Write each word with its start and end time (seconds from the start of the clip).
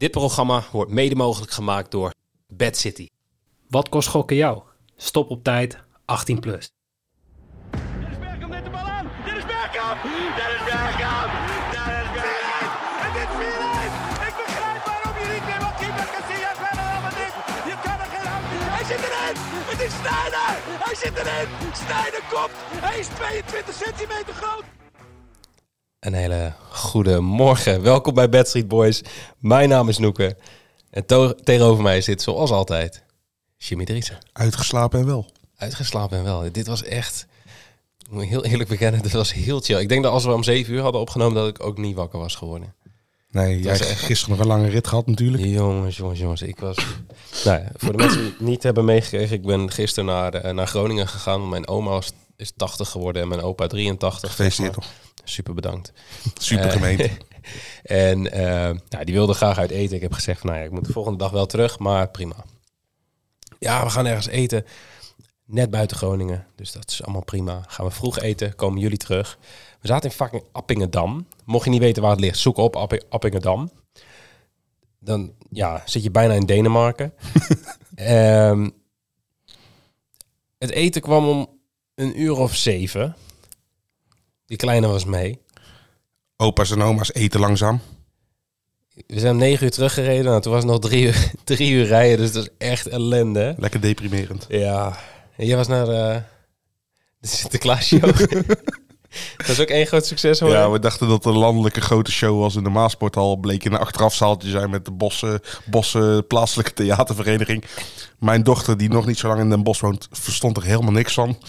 Dit 0.00 0.10
programma 0.10 0.62
wordt 0.72 0.90
mede 0.90 1.14
mogelijk 1.14 1.52
gemaakt 1.52 1.90
door 1.90 2.12
Bad 2.48 2.76
City. 2.76 3.06
Wat 3.68 3.88
kost 3.88 4.08
gokken 4.08 4.36
jou? 4.36 4.62
Stop 4.96 5.30
op 5.30 5.44
tijd, 5.44 5.78
18 6.04 6.40
plus. 6.40 6.70
Dennis 7.70 8.18
Bergkamp 8.18 8.52
neemt 8.52 8.64
de 8.64 8.70
bal 8.70 8.80
aan. 8.80 9.06
Dennis 9.24 9.46
Bergkamp. 9.52 9.98
Dennis 10.38 10.64
Bergkamp. 10.68 11.30
Dennis 11.74 12.10
Bergkamp. 12.16 12.80
Het 13.04 13.14
is 13.22 13.30
4-1. 13.40 14.28
Ik 14.28 14.34
begrijp 14.42 14.82
waarom 14.90 15.14
je 15.20 15.26
niet 15.34 15.44
meer 15.48 15.60
wat 15.66 15.76
keeper 15.80 16.08
Casillas 16.14 16.58
verder 16.64 16.84
allemaal 16.92 17.16
niet. 17.22 17.34
Je 17.70 17.76
kan 17.86 17.98
er 18.04 18.10
geen 18.14 18.28
hand 18.32 18.46
in. 18.56 18.68
Hij 18.76 18.84
zit 18.90 19.02
erin. 19.08 19.36
Het 19.72 19.80
is 19.86 19.92
Sneijder. 20.00 20.52
Hij 20.86 20.96
zit 21.02 21.14
erin. 21.22 21.48
Sneijder 21.82 22.22
komt. 22.32 22.54
Hij 22.86 22.98
is 23.02 23.06
22 23.06 23.74
centimeter 23.84 24.34
groot. 24.42 24.64
Een 26.00 26.14
hele 26.14 26.52
goede 26.70 27.20
morgen. 27.20 27.82
Welkom 27.82 28.14
bij 28.14 28.28
Bad 28.28 28.48
Street 28.48 28.68
Boys. 28.68 29.02
Mijn 29.38 29.68
naam 29.68 29.88
is 29.88 29.98
Noeke. 29.98 30.36
En 30.90 31.04
tegenover 31.44 31.82
mij 31.82 32.00
zit 32.00 32.22
zoals 32.22 32.50
altijd 32.50 33.02
Jimmy 33.56 33.84
Driessen. 33.84 34.18
Uitgeslapen 34.32 35.00
en 35.00 35.06
wel. 35.06 35.26
Uitgeslapen 35.56 36.18
en 36.18 36.24
wel. 36.24 36.52
Dit 36.52 36.66
was 36.66 36.82
echt, 36.84 37.26
ik 37.98 38.10
moet 38.10 38.24
heel 38.24 38.44
eerlijk 38.44 38.68
bekennen, 38.68 39.02
dit 39.02 39.12
was 39.12 39.32
heel 39.32 39.60
chill. 39.60 39.80
Ik 39.80 39.88
denk 39.88 40.02
dat 40.02 40.12
als 40.12 40.24
we 40.24 40.32
om 40.32 40.42
7 40.42 40.72
uur 40.74 40.80
hadden 40.82 41.00
opgenomen, 41.00 41.34
dat 41.34 41.48
ik 41.48 41.64
ook 41.64 41.78
niet 41.78 41.96
wakker 41.96 42.18
was 42.18 42.34
geworden. 42.34 42.74
Nee, 43.30 43.60
jij 43.62 43.72
hebt 43.72 43.86
echt- 43.88 44.00
gisteren 44.00 44.36
nog 44.36 44.44
een 44.44 44.50
lange 44.52 44.68
rit 44.68 44.86
gehad 44.86 45.06
natuurlijk. 45.06 45.44
Jongens, 45.44 45.96
jongens, 45.96 46.18
jongens. 46.18 46.42
Ik 46.42 46.58
was. 46.58 46.76
nou 47.44 47.58
ja, 47.58 47.68
voor 47.76 47.92
de 47.92 47.98
mensen 47.98 48.20
die 48.20 48.30
het 48.30 48.40
niet 48.40 48.62
hebben 48.62 48.84
meegekregen, 48.84 49.36
ik 49.36 49.42
ben 49.42 49.70
gisteren 49.70 50.04
naar, 50.04 50.34
eh, 50.34 50.52
naar 50.54 50.66
Groningen 50.66 51.08
gegaan. 51.08 51.48
Mijn 51.48 51.68
oma 51.68 51.90
was, 51.90 52.12
is 52.36 52.52
80 52.56 52.88
geworden 52.88 53.22
en 53.22 53.28
mijn 53.28 53.40
opa 53.40 53.66
83. 53.66 54.30
Gefeliciteerd 54.30 54.72
toch. 54.74 54.86
Super 55.30 55.54
bedankt. 55.54 55.92
Super 56.38 56.66
Eh, 56.66 56.72
gemeente. 56.72 57.10
En 57.82 58.32
eh, 58.32 58.76
nou, 58.88 59.04
die 59.04 59.14
wilde 59.14 59.34
graag 59.34 59.58
uit 59.58 59.70
eten. 59.70 59.96
Ik 59.96 60.02
heb 60.02 60.12
gezegd 60.12 60.40
van, 60.40 60.48
nou 60.48 60.60
ja, 60.60 60.66
ik 60.68 60.72
moet 60.72 60.84
de 60.86 60.92
volgende 60.92 61.18
dag 61.18 61.30
wel 61.30 61.46
terug, 61.46 61.78
maar 61.78 62.08
prima. 62.08 62.44
Ja, 63.58 63.84
we 63.84 63.90
gaan 63.90 64.06
ergens 64.06 64.26
eten. 64.26 64.64
Net 65.44 65.70
buiten 65.70 65.96
Groningen. 65.96 66.46
Dus 66.56 66.72
dat 66.72 66.90
is 66.90 67.02
allemaal 67.02 67.24
prima. 67.24 67.62
Gaan 67.66 67.86
we 67.86 67.92
vroeg 67.92 68.18
eten, 68.18 68.54
komen 68.54 68.80
jullie 68.80 68.96
terug. 68.98 69.38
We 69.80 69.86
zaten 69.86 70.10
in 70.10 70.16
fucking 70.16 70.42
Appingedam. 70.52 71.26
Mocht 71.44 71.64
je 71.64 71.70
niet 71.70 71.80
weten 71.80 72.02
waar 72.02 72.10
het 72.10 72.20
ligt, 72.20 72.38
zoek 72.38 72.56
op 72.56 72.76
App 72.76 73.04
Appingedam. 73.08 73.70
Dan 74.98 75.32
ja, 75.50 75.82
zit 75.84 76.02
je 76.02 76.10
bijna 76.10 76.34
in 76.34 76.46
Denemarken. 76.46 77.12
Ehm, 77.94 78.68
het 80.58 80.70
eten 80.70 81.00
kwam 81.02 81.28
om 81.28 81.48
een 81.94 82.20
uur 82.20 82.38
of 82.38 82.56
zeven. 82.56 83.16
Die 84.50 84.58
kleine 84.58 84.86
was 84.86 85.04
mee. 85.04 85.38
Opa's 86.36 86.70
en 86.70 86.82
oma's 86.82 87.12
eten 87.14 87.40
langzaam. 87.40 87.80
We 89.06 89.18
zijn 89.18 89.32
om 89.32 89.38
negen 89.38 89.64
uur 89.64 89.70
teruggereden. 89.70 90.24
Nou, 90.24 90.40
toen 90.40 90.52
was 90.52 90.62
het 90.62 90.70
nog 90.70 90.80
drie 90.80 91.04
uur, 91.04 91.30
drie 91.44 91.70
uur 91.70 91.84
rijden. 91.86 92.18
Dus 92.18 92.32
dat 92.32 92.42
is 92.42 92.66
echt 92.68 92.86
ellende. 92.86 93.54
Lekker 93.58 93.80
deprimerend. 93.80 94.46
Ja. 94.48 94.98
En 95.36 95.46
jij 95.46 95.56
was 95.56 95.68
naar 95.68 95.88
eh, 95.88 96.22
de 97.18 97.28
Sinterklaas 97.28 97.86
show. 97.86 98.02
dat 99.36 99.48
is 99.48 99.60
ook 99.60 99.68
één 99.68 99.86
groot 99.86 100.06
succes 100.06 100.40
hoor. 100.40 100.50
Ja, 100.50 100.70
we 100.70 100.78
dachten 100.78 101.08
dat 101.08 101.24
een 101.24 101.36
landelijke 101.38 101.80
grote 101.80 102.12
show 102.12 102.40
was 102.40 102.56
in 102.56 102.64
de 102.64 102.70
Maasporthal. 102.70 103.36
Bleek 103.36 103.64
in 103.64 103.72
een 103.72 103.78
achterafzaaltje 103.78 104.48
zijn 104.50 104.70
met 104.70 104.84
de 104.84 104.90
Bossen, 104.90 105.40
Bossen 105.64 106.26
plaatselijke 106.26 106.72
theatervereniging. 106.72 107.64
Mijn 108.18 108.42
dochter, 108.42 108.76
die 108.76 108.88
nog 108.88 109.06
niet 109.06 109.18
zo 109.18 109.28
lang 109.28 109.40
in 109.40 109.48
Den 109.50 109.62
Bosch 109.62 109.80
woont, 109.80 110.08
verstond 110.10 110.56
er 110.56 110.62
helemaal 110.64 110.92
niks 110.92 111.14
van. 111.14 111.36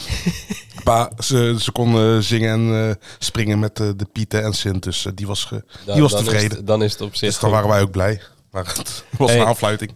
Maar 0.84 1.12
ze, 1.20 1.56
ze 1.60 1.72
kon 1.72 1.96
eh, 1.96 2.18
zingen 2.18 2.52
en 2.72 2.90
eh, 2.90 2.96
springen 3.20 3.60
met 3.60 3.80
eh, 3.80 3.88
de 3.96 4.06
Pieten 4.12 4.44
en 4.44 4.54
Sint. 4.54 4.84
Dus 4.84 5.08
die 5.16 5.28
was, 5.28 5.44
ge- 5.46 5.64
Dan- 5.86 5.94
die 5.94 6.02
was 6.02 6.12
dan 6.12 6.20
is 6.22 6.28
tevreden. 6.28 6.58
het- 6.58 6.68
dan 6.68 6.84
is 6.84 6.92
het 6.92 7.02
op 7.02 7.16
zich 7.16 7.30
dus 7.30 7.40
dan 7.40 7.50
goed. 7.50 7.60
waren 7.60 7.70
wij 7.76 7.82
ook 7.82 7.92
blij. 7.92 8.22
Maar 8.52 8.66
het 8.78 9.04
was 9.18 9.30
Hey. 9.32 9.40
een 9.40 9.46
aanfluiting. 9.46 9.92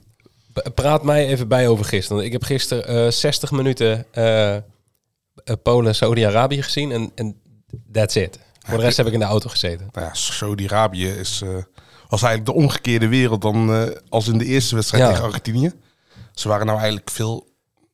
Praat 0.75 1.03
mij 1.03 1.27
even 1.27 1.47
bij 1.47 1.67
over 1.67 1.85
gisteren. 1.85 2.23
Ik 2.23 2.31
heb 2.31 2.43
gisteren 2.43 3.05
eh 3.05 3.11
60 3.11 3.51
minuten 3.51 4.05
eh, 4.11 4.55
eh, 4.55 4.61
Polen, 5.63 5.95
Saudi-Arabië 5.95 6.61
gezien. 6.61 6.91
En, 6.91 7.11
en 7.15 7.35
that's 7.91 8.15
it. 8.15 8.39
Voor 8.65 8.77
de 8.77 8.83
rest 8.83 8.97
heb 8.97 9.07
ik 9.07 9.13
in 9.13 9.19
de 9.19 9.25
auto 9.25 9.49
gezeten. 9.49 9.89
Nou 9.91 10.05
ja, 10.05 10.13
Saudi-Arabië 10.13 11.07
is, 11.07 11.41
eh, 11.41 11.49
was 12.09 12.21
eigenlijk 12.21 12.45
de 12.45 12.63
omgekeerde 12.63 13.07
wereld 13.07 13.41
dan 13.41 13.73
eh, 13.73 13.95
als 14.09 14.27
in 14.27 14.37
de 14.37 14.45
eerste 14.45 14.75
wedstrijd 14.75 15.03
Ja. 15.03 15.09
tegen 15.09 15.23
Argentinië. 15.25 15.71
Ze 16.33 16.47
waren 16.47 16.65
nou 16.65 16.77
eigenlijk 16.77 17.09
veel, 17.09 17.47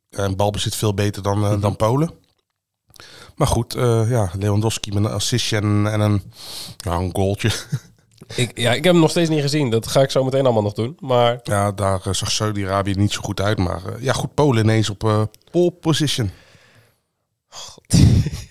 eh, 0.10 0.30
balbezit 0.36 0.76
veel 0.76 0.94
beter 0.94 1.24
dan, 1.24 1.46
eh, 1.46 1.62
dan 1.62 1.76
Polen. 1.76 2.12
Maar 3.36 3.48
goed, 3.48 3.74
ja, 4.08 4.32
Lewandowski 4.38 4.92
met 4.92 5.04
een 5.06 5.12
assistje 5.12 5.58
en, 5.58 5.88
en 5.92 6.00
een, 6.00 6.32
ja, 6.78 6.92
een 6.96 7.10
goaltje. 7.16 7.52
Ik, 8.36 8.58
ja, 8.58 8.70
ik 8.74 8.84
heb 8.84 8.94
hem 8.94 9.02
nog 9.02 9.10
steeds 9.10 9.30
niet 9.30 9.42
gezien. 9.42 9.70
Dat 9.70 9.88
ga 9.88 10.02
ik 10.02 10.12
zo 10.12 10.24
meteen 10.24 10.44
allemaal 10.44 10.62
nog 10.64 10.74
doen. 10.74 10.98
Maar 11.00 11.40
ja, 11.44 11.72
daar 11.72 12.00
zag 12.16 12.32
Saudi-Arabië 12.32 12.94
niet 12.94 13.12
zo 13.12 13.22
goed 13.22 13.42
uit. 13.42 13.58
Maar 13.58 13.82
ja, 14.00 14.14
goed, 14.14 14.34
Polen 14.34 14.64
ineens 14.64 14.90
op 14.90 15.30
pole 15.52 15.72
position. 15.72 16.32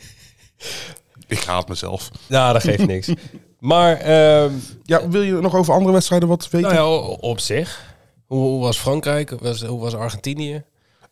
Ik 1.30 1.42
haat 1.44 1.68
mezelf. 1.68 2.10
nou, 2.28 2.52
dat 2.52 2.62
geeft 2.62 2.86
niks. 2.86 3.08
Maar 3.60 3.96
ehm, 3.96 4.52
Ja, 4.82 5.08
wil 5.08 5.22
je 5.22 5.32
nog 5.32 5.54
over 5.54 5.74
andere 5.74 5.92
wedstrijden 5.92 6.28
wat 6.28 6.48
weten? 6.50 6.74
nou 6.74 7.02
ja, 7.02 7.06
op 7.20 7.40
zich. 7.40 7.94
Hoe, 8.26 8.38
hoe 8.38 8.60
was 8.60 8.78
Frankrijk? 8.78 9.30
Hoe 9.30 9.38
was, 9.42 9.62
hoe 9.62 9.80
was 9.80 9.94
Argentinië? 9.94 10.62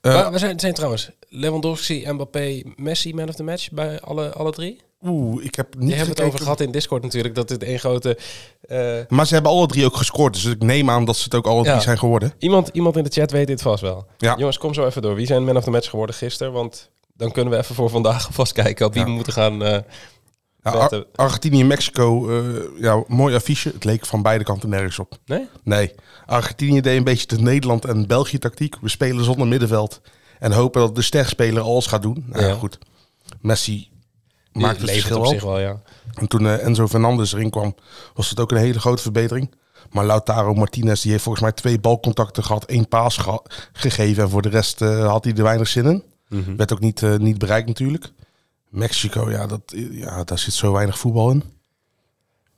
Eh, 0.01 0.13
Maar 0.15 0.33
we 0.33 0.39
zijn, 0.39 0.61
zijn 0.61 0.75
trouwens 0.75 1.11
Lewandowski, 1.29 2.11
Mbappé, 2.13 2.63
Messi 2.77 3.15
man 3.15 3.29
of 3.29 3.35
the 3.35 3.43
match 3.43 3.71
bij 3.71 4.01
alle, 4.01 4.33
alle 4.33 4.53
drie. 4.53 4.81
Oeh, 5.07 5.45
ik 5.45 5.55
heb 5.55 5.75
niet 5.75 5.87
Die 5.89 5.97
hebben 5.97 6.15
het 6.15 6.25
over 6.25 6.39
gehad 6.39 6.61
in 6.61 6.71
Discord 6.71 7.03
natuurlijk. 7.03 7.35
Dat 7.35 7.49
dit 7.49 7.63
één 7.63 7.79
grote... 7.79 8.19
eh, 8.61 8.95
Maar 9.09 9.27
ze 9.27 9.35
hebben 9.35 9.53
alle 9.53 9.67
drie 9.67 9.85
ook 9.85 9.97
gescoord. 9.97 10.33
Dus 10.35 10.45
ik 10.45 10.63
neem 10.63 10.91
aan 10.91 11.05
dat 11.05 11.17
ze 11.17 11.25
het 11.25 11.35
ook 11.35 11.47
alle 11.47 11.65
Ja. 11.65 11.71
drie 11.71 11.83
zijn 11.83 11.99
geworden. 11.99 12.33
iemand, 12.39 12.69
iemand 12.73 12.97
in 12.97 13.05
de 13.05 13.11
chat 13.11 13.31
weet 13.31 13.47
dit 13.47 13.63
vast 13.63 13.81
wel. 13.83 14.07
Ja. 14.19 14.35
Jongens, 14.39 14.59
kom 14.59 14.75
zo 14.75 14.87
even 14.87 15.03
door. 15.03 15.15
Wie 15.15 15.27
zijn 15.27 15.45
man 15.45 15.57
of 15.57 15.65
the 15.65 15.71
match 15.71 15.91
geworden 15.91 16.15
gisteren? 16.15 16.53
Want 16.53 16.91
dan 17.19 17.33
kunnen 17.33 17.53
we 17.53 17.59
even 17.59 17.75
voor 17.75 17.91
vandaag 17.91 18.27
alvast 18.27 18.53
kijken 18.53 18.87
op 18.87 18.95
wie 18.95 19.05
we 19.05 19.11
moeten 19.11 19.33
gaan... 19.33 19.65
eh, 19.65 19.79
Ja, 20.63 21.03
Argentinië 21.15 21.61
en 21.61 21.67
Mexico, 21.67 22.29
eh, 22.31 22.63
ja, 22.81 23.05
mooi 23.07 23.35
affiche. 23.35 23.69
Het 23.69 23.85
leek 23.85 24.07
van 24.07 24.23
beide 24.23 24.45
kanten 24.45 24.69
nergens 24.69 24.99
op. 24.99 25.19
nee? 25.27 25.49
Nee, 25.65 25.95
Argentinië 26.27 26.81
deed 26.81 26.97
een 26.97 27.05
beetje 27.05 27.27
de 27.27 27.39
Nederland 27.41 27.85
en 27.85 28.07
België 28.07 28.39
tactiek. 28.39 28.77
We 28.81 28.89
spelen 28.89 29.25
zonder 29.25 29.47
middenveld 29.47 30.01
en 30.39 30.53
hopen 30.53 30.81
dat 30.81 30.95
de 30.95 31.03
sterspeler 31.03 31.63
alles 31.63 31.87
gaat 31.87 32.03
doen. 32.03 32.25
Nou 32.27 32.43
ja, 32.43 32.49
Ja. 32.49 32.55
goed. 32.55 32.79
Messi 33.41 33.89
maakte 34.53 34.81
het 34.81 34.91
verschil 34.91 35.19
op 35.19 35.27
zich 35.27 35.43
wel, 35.43 35.59
ja. 35.61 35.81
En 36.15 36.29
toen 36.29 36.47
eh, 36.47 36.65
Enzo 36.67 36.89
Fernandez 36.89 37.33
erin 37.33 37.51
kwam, 37.51 37.75
was 38.15 38.31
het 38.31 38.41
ook 38.41 38.51
een 38.51 38.57
hele 38.57 38.81
grote 38.81 39.03
verbetering. 39.03 39.55
Maar 39.91 40.05
Lautaro 40.05 40.55
Martinez, 40.55 41.03
die 41.03 41.11
heeft 41.11 41.23
volgens 41.23 41.45
mij 41.45 41.53
twee 41.53 41.81
balcontacten 41.81 42.45
gehad, 42.45 42.65
één 42.65 42.89
paas 42.89 43.19
gegeven. 43.73 44.23
En 44.23 44.31
voor 44.31 44.43
de 44.43 44.49
rest 44.49 44.79
had 44.81 45.25
hij 45.25 45.33
er 45.35 45.43
weinig 45.43 45.69
zin 45.69 45.85
in. 45.87 46.03
Mhm. 46.29 46.57
Werd 46.57 46.73
ook 46.73 46.81
niet, 46.81 47.03
eh, 47.03 47.17
niet 47.17 47.39
bereikt 47.39 47.69
natuurlijk. 47.69 48.13
Mexico, 48.69 49.31
ja, 49.31 49.47
dat, 49.47 49.61
ja, 49.91 50.25
daar 50.25 50.39
zit 50.39 50.55
zo 50.55 50.73
weinig 50.73 50.99
voetbal 50.99 51.31
in. 51.31 51.43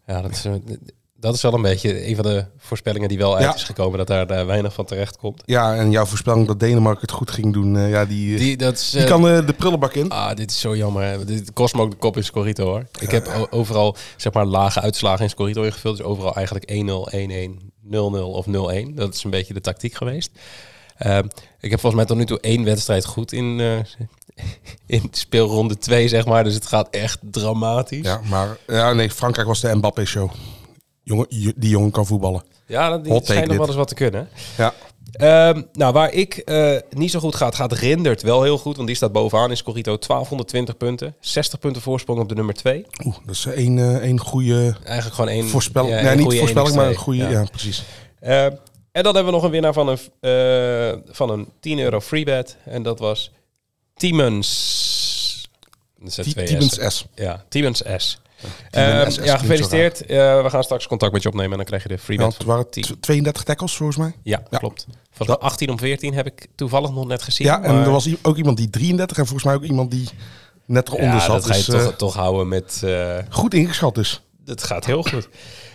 Ja, 0.06 0.22
dat 0.22 0.30
is, 0.30 0.44
eh, 0.44 0.52
dat 1.16 1.34
is 1.34 1.42
wel 1.42 1.54
een 1.54 1.62
beetje 1.62 2.08
een 2.08 2.14
van 2.14 2.24
de 2.24 2.44
voorspellingen 2.58 3.08
die 3.08 3.18
wel 3.18 3.34
uit 3.34 3.44
Ja. 3.44 3.54
is 3.54 3.62
gekomen. 3.64 3.98
Dat 3.98 4.06
daar 4.06 4.28
eh, 4.30 4.46
weinig 4.46 4.72
van 4.74 4.84
terecht 4.84 5.16
komt. 5.16 5.42
Ja, 5.46 5.74
en 5.74 5.90
jouw 5.90 6.04
voorspelling 6.04 6.46
dat 6.46 6.60
Denemarken 6.60 7.00
het 7.00 7.10
goed 7.10 7.30
ging 7.30 7.52
doen, 7.52 7.76
eh, 7.76 7.90
ja, 7.90 8.04
die, 8.04 8.28
die, 8.28 8.38
Die, 8.38 8.56
dat 8.56 8.74
is, 8.78 8.94
eh, 8.94 9.06
kan 9.06 9.28
eh, 9.28 9.46
de 9.46 9.52
prullenbak 9.52 9.94
in. 9.94 10.08
Ah, 10.10 10.36
dit 10.36 10.50
is 10.50 10.60
zo 10.60 10.76
jammer. 10.76 11.26
Dit 11.26 11.52
kost 11.52 11.74
me 11.74 11.80
ook 11.80 11.90
de 11.90 11.96
kop 11.96 12.16
in 12.16 12.24
Scorito 12.24 12.64
hoor. 12.64 12.86
Ik 12.98 13.10
heb 13.10 13.46
overal 13.50 13.96
zeg 14.16 14.32
maar 14.32 14.46
lage 14.46 14.80
uitslagen 14.80 15.24
in 15.24 15.30
Scorito 15.30 15.62
ingevuld. 15.62 15.96
Dus 15.96 16.06
overal 16.06 16.34
eigenlijk 16.34 16.70
1-0, 16.70 17.08
1-1, 17.10 17.72
0-0 17.82 18.32
of 18.32 18.46
0-1. 18.46 18.94
Dat 18.94 19.14
is 19.14 19.24
een 19.24 19.30
beetje 19.30 19.54
de 19.54 19.60
tactiek 19.60 19.94
geweest. 19.94 20.30
Ehm, 21.00 21.24
ik 21.60 21.70
heb 21.70 21.80
volgens 21.80 21.94
mij 21.94 22.04
tot 22.04 22.16
nu 22.16 22.24
toe 22.24 22.40
één 22.40 22.64
wedstrijd 22.64 23.04
goed 23.04 23.32
in, 23.32 23.60
eh, 23.60 24.04
in 25.00 25.08
speelronde 25.10 25.78
2, 25.78 26.08
zeg 26.08 26.26
maar. 26.26 26.44
Dus 26.44 26.54
het 26.54 26.66
gaat 26.66 26.88
echt 26.90 27.18
dramatisch. 27.22 28.06
Ja, 28.06 28.20
maar 28.28 28.56
ja, 28.66 28.92
nee, 28.92 29.10
Frankrijk 29.10 29.48
was 29.48 29.60
de 29.60 29.74
Mbappé-show. 29.74 30.30
Jongen, 31.02 31.26
die 31.56 31.68
jongen 31.68 31.90
kan 31.90 32.06
voetballen. 32.06 32.42
Ja, 32.66 32.90
take 32.90 33.20
schijnt 33.24 33.26
nog 33.26 33.48
dit. 33.48 33.56
wel 33.56 33.66
eens 33.66 33.76
wat 33.76 33.88
te 33.88 33.94
kunnen. 33.94 34.28
Ja, 34.56 34.74
Ehm, 35.12 35.62
nou, 35.72 35.92
waar 35.92 36.12
ik 36.12 36.36
eh, 36.36 36.76
niet 36.90 37.10
zo 37.10 37.20
goed 37.20 37.34
gaat, 37.34 37.54
gaat 37.54 37.72
Rindert 37.72 38.22
wel 38.22 38.42
heel 38.42 38.58
goed. 38.58 38.76
Want 38.76 38.86
die 38.86 38.96
staat 38.96 39.12
bovenaan 39.12 39.50
in 39.50 39.56
Scorito 39.56 39.98
1220 39.98 40.76
punten. 40.76 41.14
60 41.20 41.58
punten 41.58 41.82
voorsprong 41.82 42.20
op 42.20 42.28
de 42.28 42.34
nummer 42.34 42.54
2. 42.54 42.86
Oeh, 43.04 43.16
dat 43.26 43.34
is 43.34 43.46
één, 43.46 43.78
eh, 43.78 43.94
één 43.94 44.20
goede 44.20 44.76
Eigenlijk 44.84 45.14
gewoon 45.14 45.30
één... 45.30 45.48
voorspelling. 45.48 45.94
ja, 45.94 46.02
nee, 46.02 46.16
niet 46.16 46.38
voorspelling, 46.38 46.74
maar 46.74 46.86
een 46.86 46.94
1x2. 46.94 46.98
goede. 46.98 47.22
Ja. 47.22 47.28
Ja, 47.28 47.44
precies. 47.50 47.84
Eh, 48.20 48.46
en 48.92 49.02
dan 49.02 49.14
hebben 49.14 49.24
we 49.24 49.38
nog 49.38 49.42
een 49.42 49.50
winnaar 49.50 49.72
van 49.72 49.88
een, 49.88 49.98
eh, 50.20 51.12
van 51.14 51.30
een 51.30 51.48
10 51.60 51.78
euro 51.78 52.00
freebet. 52.00 52.56
En 52.64 52.82
dat 52.82 52.98
was 52.98 53.30
Tiemens. 53.94 55.48
Tiemens. 56.22 56.78
S. 56.86 57.06
Ja, 57.14 57.44
Tiemens 57.48 57.82
S. 57.96 58.20
Ehm, 58.70 58.84
ja, 58.84 59.10
zo 59.10 59.22
gefeliciteerd. 59.36 60.06
Eh, 60.06 60.42
we 60.42 60.50
gaan 60.50 60.62
straks 60.64 60.86
contact 60.86 61.12
met 61.12 61.22
je 61.22 61.28
opnemen 61.28 61.50
en 61.50 61.56
dan 61.56 61.66
krijg 61.66 61.82
je 61.82 61.88
de 61.88 61.94
Ja, 61.94 62.00
freebet. 62.00 62.24
van 62.26 62.34
het 62.38 62.46
waren 62.46 62.70
10. 62.70 62.82
tw- 62.82 62.92
32 63.00 63.42
tackles 63.42 63.72
volgens 63.76 63.98
mij. 63.98 64.12
Ja, 64.22 64.42
Ja. 64.50 64.58
klopt. 64.58 64.86
Volgens 65.12 65.38
mij 65.38 65.48
18 65.48 65.70
om 65.70 65.78
14 65.78 66.14
heb 66.14 66.26
ik 66.26 66.46
toevallig 66.54 66.90
nog 66.90 67.06
net 67.06 67.22
gezien. 67.22 67.46
Ja, 67.46 67.62
en 67.62 67.74
er 67.74 67.90
was 67.90 68.08
ook 68.22 68.36
iemand 68.36 68.56
die 68.56 68.70
33 68.70 69.16
en 69.18 69.24
volgens 69.26 69.44
mij 69.44 69.54
ook 69.54 69.62
iemand 69.64 69.90
die 69.90 70.08
net 70.66 70.88
eronder 70.88 71.06
ja, 71.08 71.20
zat. 71.20 71.28
dat 71.42 71.46
ga 71.46 71.54
je 71.56 71.64
Dus, 71.64 71.74
eh, 71.74 71.84
toch, 71.84 71.96
toch 71.96 72.14
houden 72.14 72.48
met... 72.48 72.82
goed 73.30 73.54
ingeschat 73.54 73.94
dus. 73.94 74.20
dat 74.44 74.62
gaat 74.64 74.84
heel 74.84 75.02
goed. 75.02 75.28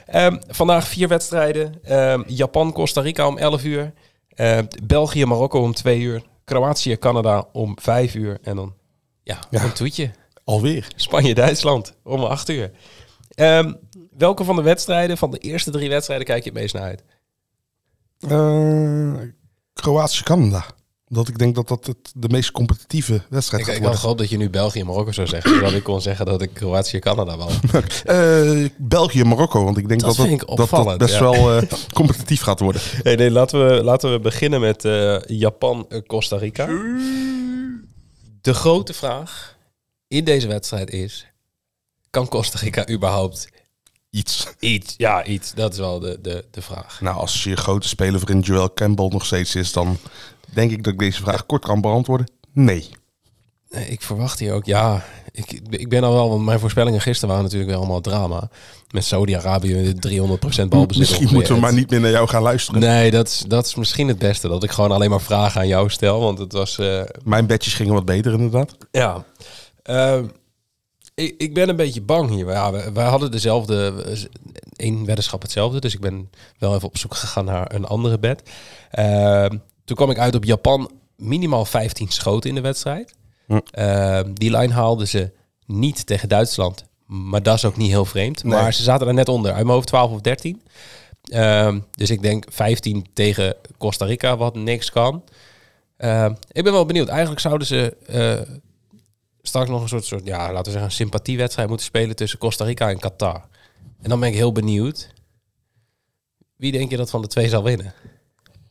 Ehm, 0.06 0.38
vandaag 0.48 0.88
vier 0.88 1.08
wedstrijden. 1.08 1.80
Ehm, 1.84 2.24
Japan, 2.28 2.72
Costa 2.74 3.02
Rica 3.02 3.28
om 3.28 3.38
11 3.38 3.64
uur. 3.64 3.94
Ehm, 4.30 4.66
België, 4.84 5.26
Marokko 5.26 5.62
om 5.62 5.74
2 5.74 6.00
uur. 6.00 6.24
Kroatië, 6.44 6.98
Canada 6.98 7.48
om 7.52 7.78
5 7.82 8.16
uur. 8.16 8.38
En 8.42 8.56
dan 8.56 8.74
ja, 9.24 9.40
Ja. 9.50 9.64
een 9.64 9.74
toetje. 9.74 10.12
Alweer. 10.44 10.88
Spanje, 10.96 11.34
Duitsland 11.34 11.94
om 12.04 12.24
8 12.24 12.50
uur. 12.50 12.72
Welke 14.18 14.44
van 14.44 14.56
de 14.56 14.62
wedstrijden, 14.62 15.18
van 15.18 15.32
de 15.32 15.38
eerste 15.38 15.72
drie 15.72 15.90
wedstrijden, 15.90 16.26
kijk 16.26 16.44
je 16.44 16.50
het 16.50 16.60
meest 16.60 16.74
naar 16.74 16.84
uit? 16.84 17.04
Eh 18.20 19.22
Kroatië-Canada. 19.74 20.66
Omdat 21.10 21.28
ik 21.28 21.38
denk 21.38 21.56
dat 21.56 21.68
dat 21.68 21.86
het 21.86 22.12
de 22.16 22.30
meest 22.30 22.52
competitieve 22.52 23.22
wedstrijd 23.30 23.64
Ik, 23.64 23.70
gaat 23.70 23.82
ik 23.82 23.88
had 23.88 23.96
gehoopt 23.96 24.20
dat 24.20 24.30
je 24.30 24.38
nu 24.38 24.50
België 24.50 24.80
en 24.80 24.86
Marokko 24.86 25.12
zou 25.12 25.28
zeggen. 25.28 25.56
Zodat 25.56 25.74
ik 25.74 25.84
kon 25.84 26.02
zeggen 26.02 26.26
dat 26.26 26.42
ik 26.42 26.54
Kroatië 26.54 26.96
en 26.96 27.02
Canada 27.02 27.38
wou. 27.38 27.52
Eh, 28.06 28.70
België-Marokko, 28.78 29.64
want 29.64 29.78
ik 29.78 29.88
denk 29.88 30.02
Dat 30.02 30.16
dat 30.16 30.28
dat, 30.28 30.70
dat, 30.70 30.86
dat 30.86 30.98
best 30.98 31.14
ja. 31.14 31.20
wel 31.20 31.58
eh, 31.58 31.72
competitief 31.94 32.42
gaat 32.42 32.60
worden. 32.60 32.82
Nee, 33.04 33.16
nee, 33.16 33.32
laten 33.32 33.68
we, 33.68 33.84
laten 33.84 34.12
we 34.12 34.20
beginnen 34.20 34.62
met 34.62 34.86
eh, 34.86 35.18
Japan-Costa 35.26 36.38
Rica. 36.38 36.66
De 38.42 38.54
grote 38.54 38.94
vraag 38.94 39.58
in 40.08 40.24
deze 40.24 40.48
wedstrijd 40.48 40.90
is... 40.90 41.28
Kan 42.10 42.28
Costa 42.28 42.60
Rica 42.60 42.90
überhaupt 42.90 43.48
Iets. 44.16 44.48
iets? 44.60 44.94
Ja, 44.98 45.26
iets. 45.26 45.54
Dat 45.54 45.74
is 45.74 45.80
wel 45.80 46.00
de, 46.00 46.20
de, 46.22 46.46
de 46.52 46.62
vraag. 46.62 47.02
Nou, 47.02 47.18
als 47.18 47.44
je 47.44 47.56
grote 47.56 47.88
speler 47.88 48.20
voor 48.20 48.30
in 48.30 48.40
Joel 48.40 48.74
Campbell 48.74 49.08
nog 49.08 49.26
steeds 49.26 49.56
is, 49.56 49.72
dan 49.72 49.98
denk 50.56 50.72
ik 50.72 50.84
dat 50.84 50.94
ik 50.94 51.00
deze 51.00 51.22
vraag 51.22 51.46
kort 51.46 51.66
kan 51.66 51.82
beantwoorden. 51.82 52.32
Nee. 52.54 52.90
Nee, 53.70 53.86
Ik 53.88 54.02
verwacht 54.02 54.40
hier 54.40 54.54
ook... 54.54 54.66
Ja, 54.66 55.04
ik, 55.32 55.62
ik 55.70 55.90
ben 55.90 56.04
al 56.04 56.14
wel... 56.14 56.30
Want 56.30 56.46
mijn 56.46 56.60
voorspellingen 56.60 57.02
gisteren 57.02 57.30
waren 57.30 57.44
natuurlijk 57.44 57.72
wel 57.72 57.80
allemaal 57.80 58.02
drama. 58.02 58.50
Met 58.92 59.06
Saudi-Arabië 59.06 59.94
300% 60.08 60.68
balbezit. 60.70 60.98
Misschien 60.98 61.28
moeten 61.32 61.54
we 61.54 61.60
maar 61.60 61.74
niet 61.74 61.90
meer 61.90 62.00
naar 62.00 62.12
jou 62.12 62.28
gaan 62.28 62.42
luisteren. 62.42 62.80
Nee, 62.82 63.12
dat 63.12 63.28
is, 63.28 63.44
dat 63.48 63.66
is 63.66 63.76
misschien 63.76 64.08
het 64.08 64.18
beste. 64.18 64.48
Dat 64.48 64.64
ik 64.64 64.72
gewoon 64.72 64.92
alleen 64.92 65.10
maar 65.10 65.22
vragen 65.22 65.62
aan 65.62 65.68
jou 65.68 65.90
stel. 65.90 66.20
Want 66.20 66.38
het 66.40 66.52
was... 66.54 66.78
eh, 66.78 67.02
Mijn 67.24 67.46
bedjes 67.48 67.74
gingen 67.74 67.94
wat 67.94 68.06
beter 68.06 68.34
inderdaad. 68.34 68.78
Ja. 68.92 69.26
Ehm, 69.84 70.26
ik, 71.16 71.36
ik 71.38 71.54
ben 71.54 71.70
een 71.70 71.76
beetje 71.76 72.02
bang 72.02 72.30
hier. 72.30 72.48
Ja, 72.52 72.72
we, 72.72 72.92
wij 72.94 73.06
hadden 73.06 73.32
dezelfde, 73.32 73.94
één 74.76 75.06
weddenschap 75.06 75.42
hetzelfde. 75.42 75.80
Dus 75.80 75.94
ik 75.94 76.00
ben 76.02 76.30
wel 76.60 76.76
even 76.76 76.88
op 76.88 76.98
zoek 76.98 77.16
gegaan 77.16 77.46
naar 77.46 77.74
een 77.76 77.86
andere 77.86 78.20
bed. 78.20 78.50
Ehm, 78.92 79.58
toen 79.86 79.96
kwam 79.96 80.10
ik 80.10 80.20
uit 80.20 80.36
op 80.36 80.44
Japan 80.44 80.92
minimaal 81.16 81.66
15 81.66 82.10
schoten 82.10 82.50
in 82.50 82.56
de 82.56 82.62
wedstrijd. 82.62 83.16
Hm. 83.46 83.60
Ehm, 83.72 84.34
die 84.34 84.50
lijn 84.50 84.72
haalden 84.72 85.08
ze 85.08 85.32
niet 85.66 86.06
tegen 86.06 86.30
Duitsland. 86.30 86.86
Maar 87.06 87.44
dat 87.44 87.56
is 87.56 87.66
ook 87.66 87.78
niet 87.78 87.90
heel 87.90 88.06
vreemd. 88.06 88.44
Nee. 88.44 88.54
Maar 88.54 88.74
ze 88.74 88.84
zaten 88.84 89.08
er 89.08 89.14
net 89.14 89.30
onder. 89.30 89.52
Uit 89.52 89.64
mijn 89.64 89.76
hoofd 89.76 89.88
12 89.88 90.12
of 90.12 90.22
13. 90.22 90.62
Ehm, 91.24 91.80
dus 91.92 92.10
ik 92.10 92.22
denk 92.22 92.46
15 92.50 93.06
tegen 93.14 93.56
Costa 93.78 94.06
Rica, 94.06 94.38
wat 94.38 94.56
niks 94.56 94.92
kan. 94.92 95.24
Ehm, 95.98 96.34
ik 96.52 96.64
ben 96.64 96.74
wel 96.74 96.86
benieuwd. 96.86 97.08
Eigenlijk 97.08 97.40
zouden 97.40 97.68
ze 97.68 97.98
eh, 98.08 98.56
straks 99.42 99.70
nog 99.70 99.82
een 99.82 99.88
soort, 99.88 100.06
soort, 100.06 100.26
ja, 100.26 100.38
laten 100.38 100.64
we 100.64 100.72
zeggen, 100.72 100.84
een 100.84 100.92
sympathiewedstrijd 100.92 101.68
moeten 101.68 101.86
spelen 101.86 102.16
tussen 102.16 102.40
Costa 102.40 102.66
Rica 102.66 102.90
en 102.90 103.00
Qatar. 103.00 103.48
En 104.02 104.10
dan 104.10 104.20
ben 104.20 104.30
ik 104.30 104.36
heel 104.36 104.52
benieuwd. 104.52 105.14
Wie 106.56 106.72
denk 106.72 106.90
je 106.90 106.98
dat 106.98 107.10
van 107.10 107.22
de 107.22 107.28
twee 107.28 107.50
zal 107.50 107.64
winnen? 107.64 107.94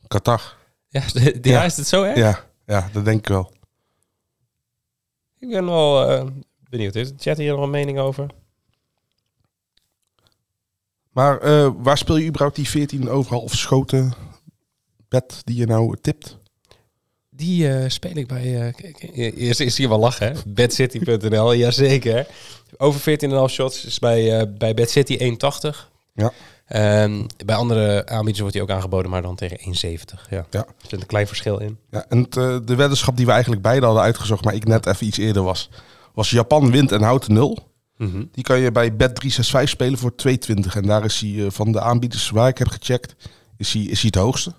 Qatar. 0.06 0.56
Ja, 0.94 1.02
de, 1.12 1.40
de- 1.40 1.48
Ja. 1.48 1.64
is 1.64 1.76
het 1.76 1.86
zo 1.86 2.02
hè? 2.04 2.12
Ja, 2.12 2.44
ja, 2.66 2.88
dat 2.92 3.04
denk 3.04 3.18
ik 3.18 3.28
wel. 3.28 3.52
Ik 5.38 5.48
ben 5.48 5.66
wel 5.66 6.08
eh, 6.10 6.26
benieuwd. 6.70 6.94
Heeft 6.94 7.10
de 7.10 7.14
chat 7.18 7.36
hier 7.36 7.52
nog 7.52 7.62
een 7.62 7.70
mening 7.70 7.98
over? 7.98 8.26
Maar 11.10 11.38
eh, 11.40 11.70
waar 11.76 11.98
speel 11.98 12.16
je 12.16 12.26
überhaupt 12.26 12.56
die 12.56 12.68
14 12.68 13.08
overal 13.08 13.48
schoten 13.48 14.12
bed 15.08 15.40
die 15.44 15.56
je 15.56 15.66
nou 15.66 15.96
tipt? 16.00 16.38
Die 17.30 17.68
eh, 17.68 17.88
speel 17.90 18.16
ik 18.16 18.26
bij... 18.26 18.72
kijk, 18.76 18.98
eerst 19.36 19.60
is 19.60 19.76
hier 19.76 19.88
wel 19.88 19.98
lachen, 19.98 20.32
hè? 20.32 20.40
Bedcity.nl, 20.46 21.52
jazeker. 21.54 22.26
Over 22.76 23.18
14,5 23.48 23.52
shots 23.54 23.84
is 23.84 23.98
bij, 23.98 24.52
bij 24.52 24.74
Bedcity 24.74 25.18
1,80. 25.18 25.28
Ja. 26.14 26.32
En 26.64 27.26
bij 27.44 27.56
andere 27.56 28.06
aanbieders 28.06 28.38
wordt 28.38 28.52
die 28.52 28.62
ook 28.62 28.70
aangeboden, 28.70 29.10
maar 29.10 29.22
dan 29.22 29.36
tegen 29.36 29.58
1,70. 29.58 30.28
Ja. 30.30 30.46
Ja. 30.50 30.58
Er 30.58 30.88
zit 30.88 31.00
een 31.00 31.06
klein 31.06 31.26
verschil 31.26 31.58
in. 31.58 31.78
Ja, 31.90 32.04
en 32.08 32.26
eh, 32.30 32.56
de 32.64 32.74
weddenschap 32.74 33.16
die 33.16 33.26
we 33.26 33.32
eigenlijk 33.32 33.62
beide 33.62 33.86
hadden 33.86 34.04
uitgezocht, 34.04 34.44
maar 34.44 34.54
ik 34.54 34.66
net 34.66 34.86
even 34.86 35.06
iets 35.06 35.18
eerder 35.18 35.42
was, 35.42 35.70
was 36.14 36.30
Japan 36.30 36.70
wint 36.70 36.92
en 36.92 37.02
houdt 37.02 37.26
de 37.26 37.32
nul. 37.32 37.72
Die 38.32 38.44
kan 38.44 38.58
je 38.58 38.72
bij 38.72 38.92
Bet365 38.92 39.62
spelen 39.62 39.98
voor 39.98 40.12
2,20. 40.28 40.36
En 40.74 40.82
daar 40.82 41.04
is 41.04 41.20
hij 41.20 41.44
eh, 41.44 41.50
van 41.50 41.72
de 41.72 41.80
aanbieders 41.80 42.30
waar 42.30 42.48
ik 42.48 42.58
heb 42.58 42.68
gecheckt, 42.68 43.14
is 43.56 43.72
hij, 43.72 43.82
is 43.82 44.00
hij 44.00 44.10
het 44.12 44.22
hoogste. 44.22 44.52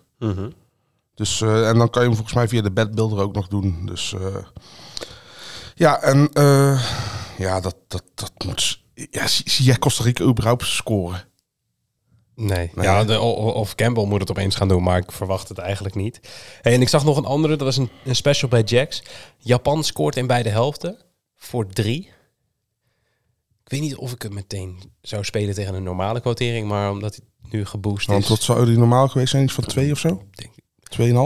Dus, 1.15 1.41
eh, 1.41 1.69
en 1.69 1.77
dan 1.77 1.89
kan 1.89 2.01
je 2.01 2.07
hem 2.07 2.17
volgens 2.17 2.35
mij 2.35 2.47
via 2.47 2.61
de 2.61 2.71
bedbuilder 2.71 3.19
ook 3.19 3.33
nog 3.33 3.47
doen. 3.47 3.85
Dus 3.85 4.15
ja, 5.75 6.01
en 6.01 6.29
ja, 7.37 7.59
dat, 7.59 7.75
dat, 7.87 8.03
dat 8.15 8.31
moet... 8.45 8.83
Ja, 9.11 9.27
zie, 9.27 9.49
zie 9.49 9.65
jij 9.65 9.79
Costa 9.79 10.03
Rica 10.03 10.23
überhaupt 10.23 10.65
scoren? 10.65 11.25
Nee. 12.35 12.71
Nee. 12.73 12.85
Ja, 12.85 13.03
de, 13.03 13.19
of 13.19 13.75
Campbell 13.75 14.05
moet 14.05 14.19
het 14.19 14.29
opeens 14.29 14.55
gaan 14.55 14.67
doen, 14.67 14.83
maar 14.83 14.97
ik 14.97 15.11
verwacht 15.11 15.49
het 15.49 15.57
eigenlijk 15.57 15.95
niet. 15.95 16.19
Hey, 16.61 16.73
en 16.73 16.81
ik 16.81 16.89
zag 16.89 17.05
nog 17.05 17.17
een 17.17 17.25
andere, 17.25 17.55
dat 17.55 17.65
was 17.67 17.77
een, 17.77 17.89
een 18.05 18.15
special 18.15 18.49
bij 18.49 18.61
Jacks. 18.61 19.03
Japan 19.37 19.83
scoort 19.83 20.15
in 20.15 20.27
beide 20.27 20.49
helften 20.49 20.97
voor 21.35 21.67
drie. 21.67 22.09
Ik 23.63 23.71
weet 23.71 23.81
niet 23.81 23.95
of 23.95 24.11
ik 24.11 24.21
het 24.21 24.33
meteen 24.33 24.79
zou 25.01 25.23
spelen 25.23 25.55
tegen 25.55 25.73
een 25.75 25.83
normale 25.83 26.19
quotering, 26.21 26.67
maar 26.67 26.91
omdat 26.91 27.15
hij 27.15 27.25
nu 27.51 27.65
geboost 27.65 28.07
Want 28.07 28.23
is. 28.23 28.29
wat 28.29 28.41
zou 28.41 28.65
die 28.65 28.77
normaal 28.77 29.07
geweest 29.07 29.31
zijn? 29.31 29.43
Iets 29.43 29.53
van 29.53 29.63
2 29.63 29.91
of 29.91 29.99
zo? 29.99 30.21
Denk, 30.31 30.53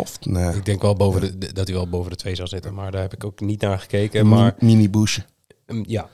2,5? 0.07 0.19
Nee. 0.19 0.55
ik 0.55 0.65
denk 0.65 0.81
wel 0.81 0.95
boven 0.95 1.21
de, 1.21 1.37
de- 1.37 1.53
dat 1.53 1.67
hij 1.67 1.75
wel 1.75 1.89
boven 1.89 2.11
de 2.11 2.17
twee 2.17 2.35
zal 2.35 2.47
zitten, 2.47 2.73
maar 2.73 2.91
daar 2.91 3.01
heb 3.01 3.13
ik 3.13 3.23
ook 3.23 3.39
niet 3.39 3.61
naar 3.61 3.79
gekeken. 3.79 4.27
Maar 4.27 4.55
mini 4.59 4.89
boostje. 4.89 5.25
Um, 5.65 5.83
ja. 5.87 6.09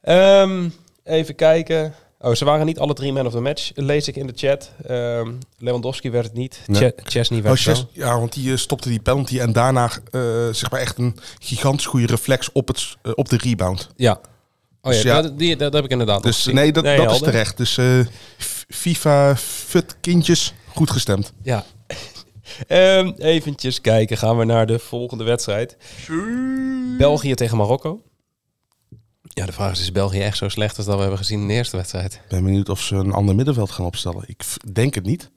Ehm, 0.00 0.68
even 1.04 1.34
kijken. 1.34 1.94
Oh, 2.24 2.34
ze 2.34 2.44
waren 2.44 2.66
niet 2.66 2.78
alle 2.78 2.94
drie 2.94 3.12
man 3.12 3.26
of 3.26 3.32
the 3.32 3.40
match, 3.40 3.70
lees 3.74 4.08
ik 4.08 4.16
in 4.16 4.26
de 4.26 4.32
chat. 4.36 4.70
Ehm, 4.86 5.32
Lewandowski 5.58 6.10
werd 6.10 6.24
het 6.24 6.34
niet. 6.34 6.60
Nee. 6.66 6.90
Ch- 6.90 7.00
Chesney 7.04 7.42
werd 7.42 7.58
Oh, 7.58 7.64
het 7.66 7.76
wel. 7.76 7.88
Ja, 7.92 8.18
want 8.18 8.32
die 8.32 8.50
eh, 8.52 8.56
stopte 8.58 8.88
die 8.88 9.00
penalty 9.00 9.38
en 9.38 9.52
daarna 9.52 9.90
eh, 10.10 10.20
zeg 10.50 10.70
maar 10.70 10.80
echt 10.80 10.98
een 10.98 11.16
gigantisch 11.38 11.86
goede 11.86 12.06
reflex 12.06 12.52
op, 12.52 12.68
het, 12.68 12.96
eh, 13.02 13.12
op 13.14 13.28
de 13.28 13.36
rebound. 13.36 13.88
Ja. 13.96 14.12
Oh 14.12 14.92
ja, 14.92 14.98
Dus 14.98 15.02
ja. 15.02 15.22
Dat, 15.22 15.38
die, 15.38 15.56
dat 15.56 15.72
heb 15.72 15.84
ik 15.84 15.90
inderdaad 15.90 16.22
Dus 16.22 16.44
nee, 16.44 16.72
dat, 16.72 16.84
dat 16.84 17.10
is 17.12 17.18
terecht. 17.18 17.56
Dus 17.56 17.78
eh, 17.78 17.98
FIFA 18.68 19.36
fut 19.36 19.96
kindjes 20.00 20.54
goed 20.74 20.90
gestemd. 20.90 21.32
Ja. 21.42 21.64
Ehm 22.66 23.12
eventjes 23.18 23.80
kijken. 23.80 24.16
Gaan 24.16 24.38
we 24.38 24.44
naar 24.44 24.66
de 24.66 24.78
volgende 24.78 25.24
wedstrijd. 25.24 25.76
België 26.98 27.34
tegen 27.34 27.56
Marokko. 27.56 28.02
Ja, 29.34 29.46
de 29.46 29.52
vraag 29.52 29.72
is, 29.72 29.80
is 29.80 29.92
België 29.92 30.20
echt 30.20 30.36
zo 30.36 30.48
slecht 30.48 30.76
als 30.76 30.86
dat 30.86 30.94
we 30.94 31.00
hebben 31.00 31.18
gezien 31.18 31.40
in 31.40 31.48
de 31.48 31.54
eerste 31.54 31.76
wedstrijd? 31.76 32.14
Ik 32.14 32.20
ben 32.28 32.44
benieuwd 32.44 32.68
of 32.68 32.80
ze 32.80 32.94
een 32.96 33.12
ander 33.12 33.34
middenveld 33.34 33.70
gaan 33.70 33.86
opstellen. 33.86 34.24
Ik 34.26 34.44
denk 34.72 34.94
het 34.94 35.04
niet. 35.04 35.22
Je 35.22 35.28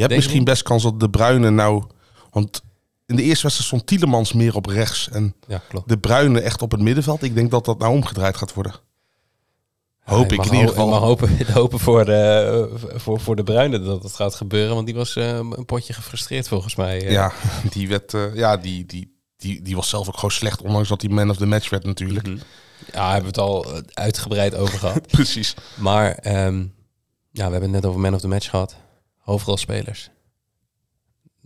hebt 0.00 0.08
Denk 0.08 0.10
misschien 0.14 0.36
niet? 0.38 0.44
best 0.44 0.62
kans 0.62 0.82
dat 0.82 1.00
de 1.00 1.10
Bruine 1.10 1.50
nou... 1.50 1.84
Want 2.30 2.62
in 3.06 3.16
de 3.16 3.22
eerste 3.22 3.42
wedstrijd 3.42 3.68
stond 3.68 3.86
Tielemans 3.86 4.32
meer 4.32 4.54
op 4.56 4.66
rechts 4.66 5.08
en 5.08 5.34
Ja, 5.46 5.62
de 5.86 5.98
Bruine 5.98 6.40
echt 6.40 6.62
op 6.62 6.70
het 6.70 6.80
middenveld. 6.80 7.22
Ik 7.22 7.34
denk 7.34 7.50
dat 7.50 7.64
dat 7.64 7.78
nou 7.78 7.92
omgedraaid 7.92 8.36
gaat 8.36 8.54
worden. 8.54 8.74
Hoop 10.02 10.30
Ja, 10.30 10.36
ik 10.36 10.44
in 10.46 10.52
ieder 10.54 10.68
geval. 10.68 10.88
mag 10.88 11.00
hopen, 11.00 11.28
hopen 11.52 11.78
voor, 11.78 12.04
de, 12.04 12.70
voor, 12.94 13.20
voor 13.20 13.36
de 13.36 13.42
Bruine 13.42 13.80
dat 13.80 14.02
het 14.02 14.14
gaat 14.14 14.34
gebeuren. 14.34 14.74
Want 14.74 14.86
die 14.86 14.94
was 14.94 15.16
eh, 15.16 15.36
een 15.36 15.64
potje 15.66 15.92
gefrustreerd 15.92 16.48
volgens 16.48 16.74
mij. 16.76 17.02
eh. 17.04 17.10
Ja, 17.12 17.32
die, 17.72 17.88
werd, 17.88 18.14
eh, 18.14 18.34
ja 18.34 18.56
die, 18.56 18.86
die, 18.86 19.16
die, 19.36 19.62
die 19.62 19.76
was 19.76 19.88
zelf 19.88 20.08
ook 20.08 20.14
gewoon 20.14 20.30
slecht, 20.30 20.62
ondanks 20.62 20.88
dat 20.88 21.00
hij 21.02 21.10
man 21.10 21.30
of 21.30 21.36
the 21.36 21.46
match 21.46 21.70
werd 21.70 21.84
natuurlijk. 21.84 22.28
Ja, 22.92 23.12
hebben 23.12 23.32
we 23.34 23.40
het 23.40 23.48
al 23.48 23.74
eh, 23.74 23.80
uitgebreid 23.92 24.54
over 24.54 24.78
gehad. 24.78 25.06
Precies. 25.16 25.54
Maar 25.76 26.12
ehm, 26.12 26.60
ja, 27.30 27.46
we 27.46 27.52
hebben 27.52 27.62
het 27.62 27.70
net 27.70 27.84
over 27.84 28.00
Man 28.00 28.14
of 28.14 28.20
the 28.20 28.28
Match 28.28 28.50
gehad. 28.50 28.76
Hoofdrolspelers. 29.18 30.10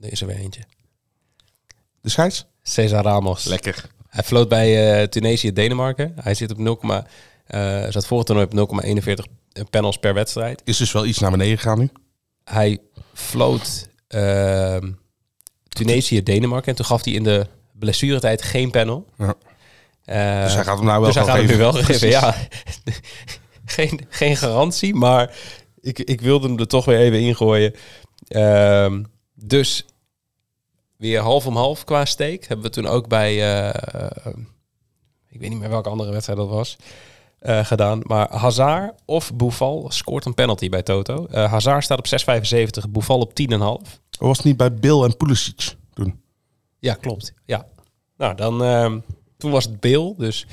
Er 0.01 0.13
is 0.13 0.21
er 0.21 0.27
weer 0.27 0.37
eentje. 0.37 0.61
De 2.01 2.09
scheids? 2.09 2.47
Cesar 2.63 3.05
Ramos. 3.05 3.45
Lekker. 3.45 3.91
Hij 4.09 4.25
floot 4.25 4.49
bij 4.49 5.01
eh, 5.01 5.09
Tunesië 5.09 5.53
Denemarken. 5.53 6.13
Hij 6.21 6.35
zit 6.35 6.51
op 6.51 6.59
0, 6.59 7.05
eh 7.47 7.85
zat 7.89 8.07
voor 8.07 8.19
het 8.19 8.27
toernooi 8.27 8.67
op 8.67 8.85
0,41 9.59 9.63
panels 9.71 9.99
per 9.99 10.15
wedstrijd. 10.15 10.63
Is 10.65 10.77
dus 10.77 10.93
wel 10.93 11.07
iets 11.07 11.19
naar 11.19 11.31
beneden 11.31 11.59
gegaan 11.59 11.79
nu. 11.79 11.91
Hij 12.45 12.79
floot 13.15 13.89
ehm, 14.09 14.93
Tunesië 15.69 16.23
Denemarken. 16.23 16.69
En 16.69 16.75
toen 16.75 16.85
gaf 16.85 17.05
hij 17.05 17.13
in 17.13 17.25
de 17.25 17.47
blessuretijd 17.73 18.43
geen 18.43 18.71
panel. 18.71 19.07
Ja. 19.19 19.35
Eh, 20.07 20.43
Dus 20.43 20.55
hij 20.55 20.65
gaat 20.65 20.77
hem 20.77 20.87
nou 20.87 21.01
wel 21.01 21.07
dus 21.13 21.15
hij 21.15 21.25
gaat 21.25 21.33
hem 21.37 21.43
nu 21.43 21.49
geven. 21.49 21.63
wel 21.73 21.73
geven, 21.73 22.09
ja. 22.09 22.35
geen, 23.65 24.01
geen 24.09 24.37
garantie, 24.37 24.95
maar 24.95 25.35
ik, 25.81 25.99
ik 25.99 26.21
wilde 26.21 26.49
hem 26.49 26.59
er 26.59 26.69
toch 26.69 26.85
weer 26.85 26.99
even 26.99 27.21
ingooien. 27.21 27.75
Ehm, 28.29 29.03
dus 29.35 29.85
weer 30.97 31.21
half 31.21 31.47
om 31.47 31.57
half 31.57 31.85
qua 31.85 32.05
steek. 32.05 32.47
Hebben 32.49 32.67
we 32.67 32.73
toen 32.73 32.87
ook 32.87 33.09
bij, 33.09 33.63
eh, 33.65 34.15
ik 35.29 35.41
weet 35.41 35.51
niet 35.51 35.59
meer 35.59 35.69
welke 35.69 35.89
andere 35.89 36.11
wedstrijd 36.11 36.39
dat 36.39 36.49
was. 36.49 36.77
eh, 37.39 37.65
gedaan. 37.65 38.01
Maar 38.03 38.31
Hazard 38.37 38.93
of 39.05 39.35
Boufal 39.35 39.87
scoort 39.89 40.25
een 40.25 40.35
penalty 40.35 40.69
bij 40.69 40.83
Toto. 40.83 41.27
Hazard 41.31 41.85
staat 41.85 41.99
op 41.99 42.07
6,75, 42.07 42.89
Boufal 42.91 43.19
op 43.21 43.35
10,5. 43.35 44.01
Was 44.19 44.37
het 44.37 44.47
niet 44.47 44.57
bij 44.57 44.75
Bill 44.75 45.03
en 45.03 45.17
Pulisic 45.17 45.75
toen? 45.95 46.21
Ja, 46.79 46.95
klopt. 46.95 47.33
Ja. 47.45 47.67
Nou, 48.17 48.35
dan, 48.35 48.63
ehm, 48.65 48.99
toen 49.39 49.51
was 49.51 49.65
het 49.65 49.81
Bill. 49.81 50.15
Dus 50.17 50.47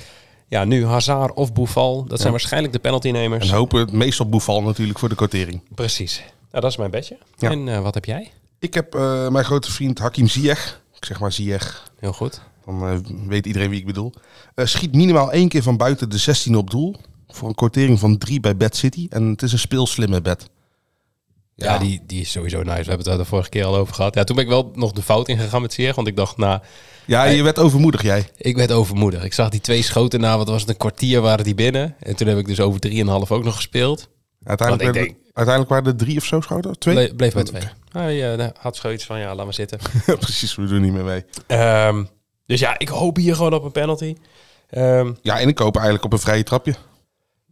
ja, 0.47 0.63
nu 0.63 0.85
Hazard 0.85 1.33
of 1.33 1.53
Boufal. 1.53 2.05
Dat 2.05 2.19
zijn 2.19 2.31
waarschijnlijk 2.31 2.73
de 2.73 2.79
penaltynemers. 2.79 3.49
En 3.49 3.55
hopen 3.55 3.79
het 3.79 3.91
meestal 3.91 4.29
Boeval 4.29 4.61
natuurlijk 4.61 4.99
voor 4.99 5.09
de 5.09 5.15
quotering. 5.15 5.61
Precies. 5.75 6.17
Nou, 6.51 6.61
dat 6.63 6.71
is 6.71 6.77
mijn 6.77 6.91
bedje. 6.91 7.17
Ja. 7.37 7.49
En 7.51 7.67
eh, 7.67 7.81
wat 7.81 7.93
heb 7.93 8.05
jij? 8.05 8.31
Ik 8.59 8.73
heb 8.73 8.95
eh, 8.95 9.27
mijn 9.29 9.45
grote 9.45 9.71
vriend 9.71 9.99
Hakim 9.99 10.27
Ziyech. 10.27 10.81
Ik 10.95 11.05
zeg 11.05 11.19
maar 11.19 11.31
Ziyech. 11.31 11.91
Heel 11.99 12.13
goed. 12.13 12.41
Dan 12.65 12.87
eh, 12.87 12.97
weet 13.27 13.45
iedereen 13.45 13.69
wie 13.69 13.79
ik 13.79 13.85
bedoel. 13.85 14.13
Schiet 14.55 14.95
minimaal 14.95 15.31
één 15.31 15.47
keer 15.47 15.63
van 15.63 15.77
buiten 15.77 16.09
de 16.09 16.17
16 16.17 16.55
op 16.55 16.69
doel. 16.69 16.95
Voor 17.27 17.47
een 17.47 17.55
quotering 17.55 17.99
van 17.99 18.17
3 18.17 18.39
bij 18.39 18.57
Bad 18.57 18.75
City. 18.75 19.07
En 19.09 19.29
het 19.29 19.41
is 19.41 19.51
een 19.51 19.59
speelslimme 19.59 20.21
bed. 20.21 20.49
Ja, 21.55 21.77
die, 21.77 22.01
die 22.07 22.21
is 22.21 22.31
sowieso 22.31 22.57
nice. 22.57 22.69
We 22.69 22.73
hebben 22.75 22.97
het 22.97 23.05
daar 23.05 23.17
de 23.17 23.25
vorige 23.25 23.49
keer 23.49 23.65
al 23.65 23.75
over 23.75 23.93
gehad. 23.93 24.15
Ja, 24.15 24.23
toen 24.23 24.35
ben 24.35 24.45
ik 24.45 24.51
wel 24.51 24.71
nog 24.75 24.91
de 24.91 25.01
fout 25.01 25.27
ingegaan 25.27 25.61
met 25.61 25.73
Ziyech. 25.73 25.95
Want 25.95 26.07
ik 26.07 26.15
dacht, 26.15 26.37
nou, 26.37 26.59
Ja, 27.05 27.23
je 27.23 27.43
werd 27.43 27.59
overmoedig 27.59 28.01
jij. 28.01 28.29
ik 28.37 28.55
werd 28.55 28.71
overmoedig. 28.71 29.23
Ik 29.23 29.33
zag 29.33 29.49
die 29.49 29.61
twee 29.61 29.81
schoten 29.81 30.19
na, 30.19 30.37
wat 30.37 30.47
was 30.49 30.61
het, 30.61 30.69
een 30.69 30.77
kwartier 30.77 31.21
waren 31.21 31.45
die 31.45 31.55
binnen. 31.55 31.95
En 31.99 32.15
toen 32.15 32.27
heb 32.27 32.37
ik 32.37 32.45
dus 32.47 32.59
over 32.59 32.79
3,5 32.89 32.95
ook 33.31 33.43
nog 33.43 33.55
gespeeld. 33.55 34.09
Uiteindelijk, 34.43 34.95
uiteindelijk 35.33 35.69
waren 35.69 35.85
er 35.85 35.95
drie 36.05 36.17
of 36.17 36.23
zo 36.25 36.41
schoten. 36.41 36.79
Twee? 36.79 36.95
Ble- 36.95 37.15
bleef 37.15 37.33
bij 37.33 37.43
twee. 37.43 37.61
Hij 37.91 38.35
eh, 38.37 38.47
had 38.59 38.75
zoiets 38.75 39.05
van, 39.05 39.19
ja, 39.19 39.35
laat 39.35 39.45
maar 39.45 39.53
zitten. 39.53 39.79
Precies, 40.19 40.55
we 40.55 40.65
doen 40.65 40.81
niet 40.81 40.93
meer 40.93 41.03
mee. 41.03 41.23
Ehm, 41.47 42.03
dus 42.45 42.59
ja, 42.59 42.79
ik 42.79 42.87
hoop 42.87 43.15
hier 43.15 43.35
gewoon 43.35 43.53
op 43.53 43.63
een 43.63 43.71
penalty. 43.71 44.15
Ehm, 44.69 45.11
Ja, 45.21 45.39
en 45.39 45.47
ik 45.47 45.55
koop 45.55 45.75
eigenlijk 45.75 46.05
op 46.05 46.13
een 46.13 46.19
vrije 46.19 46.43
trapje. 46.43 46.73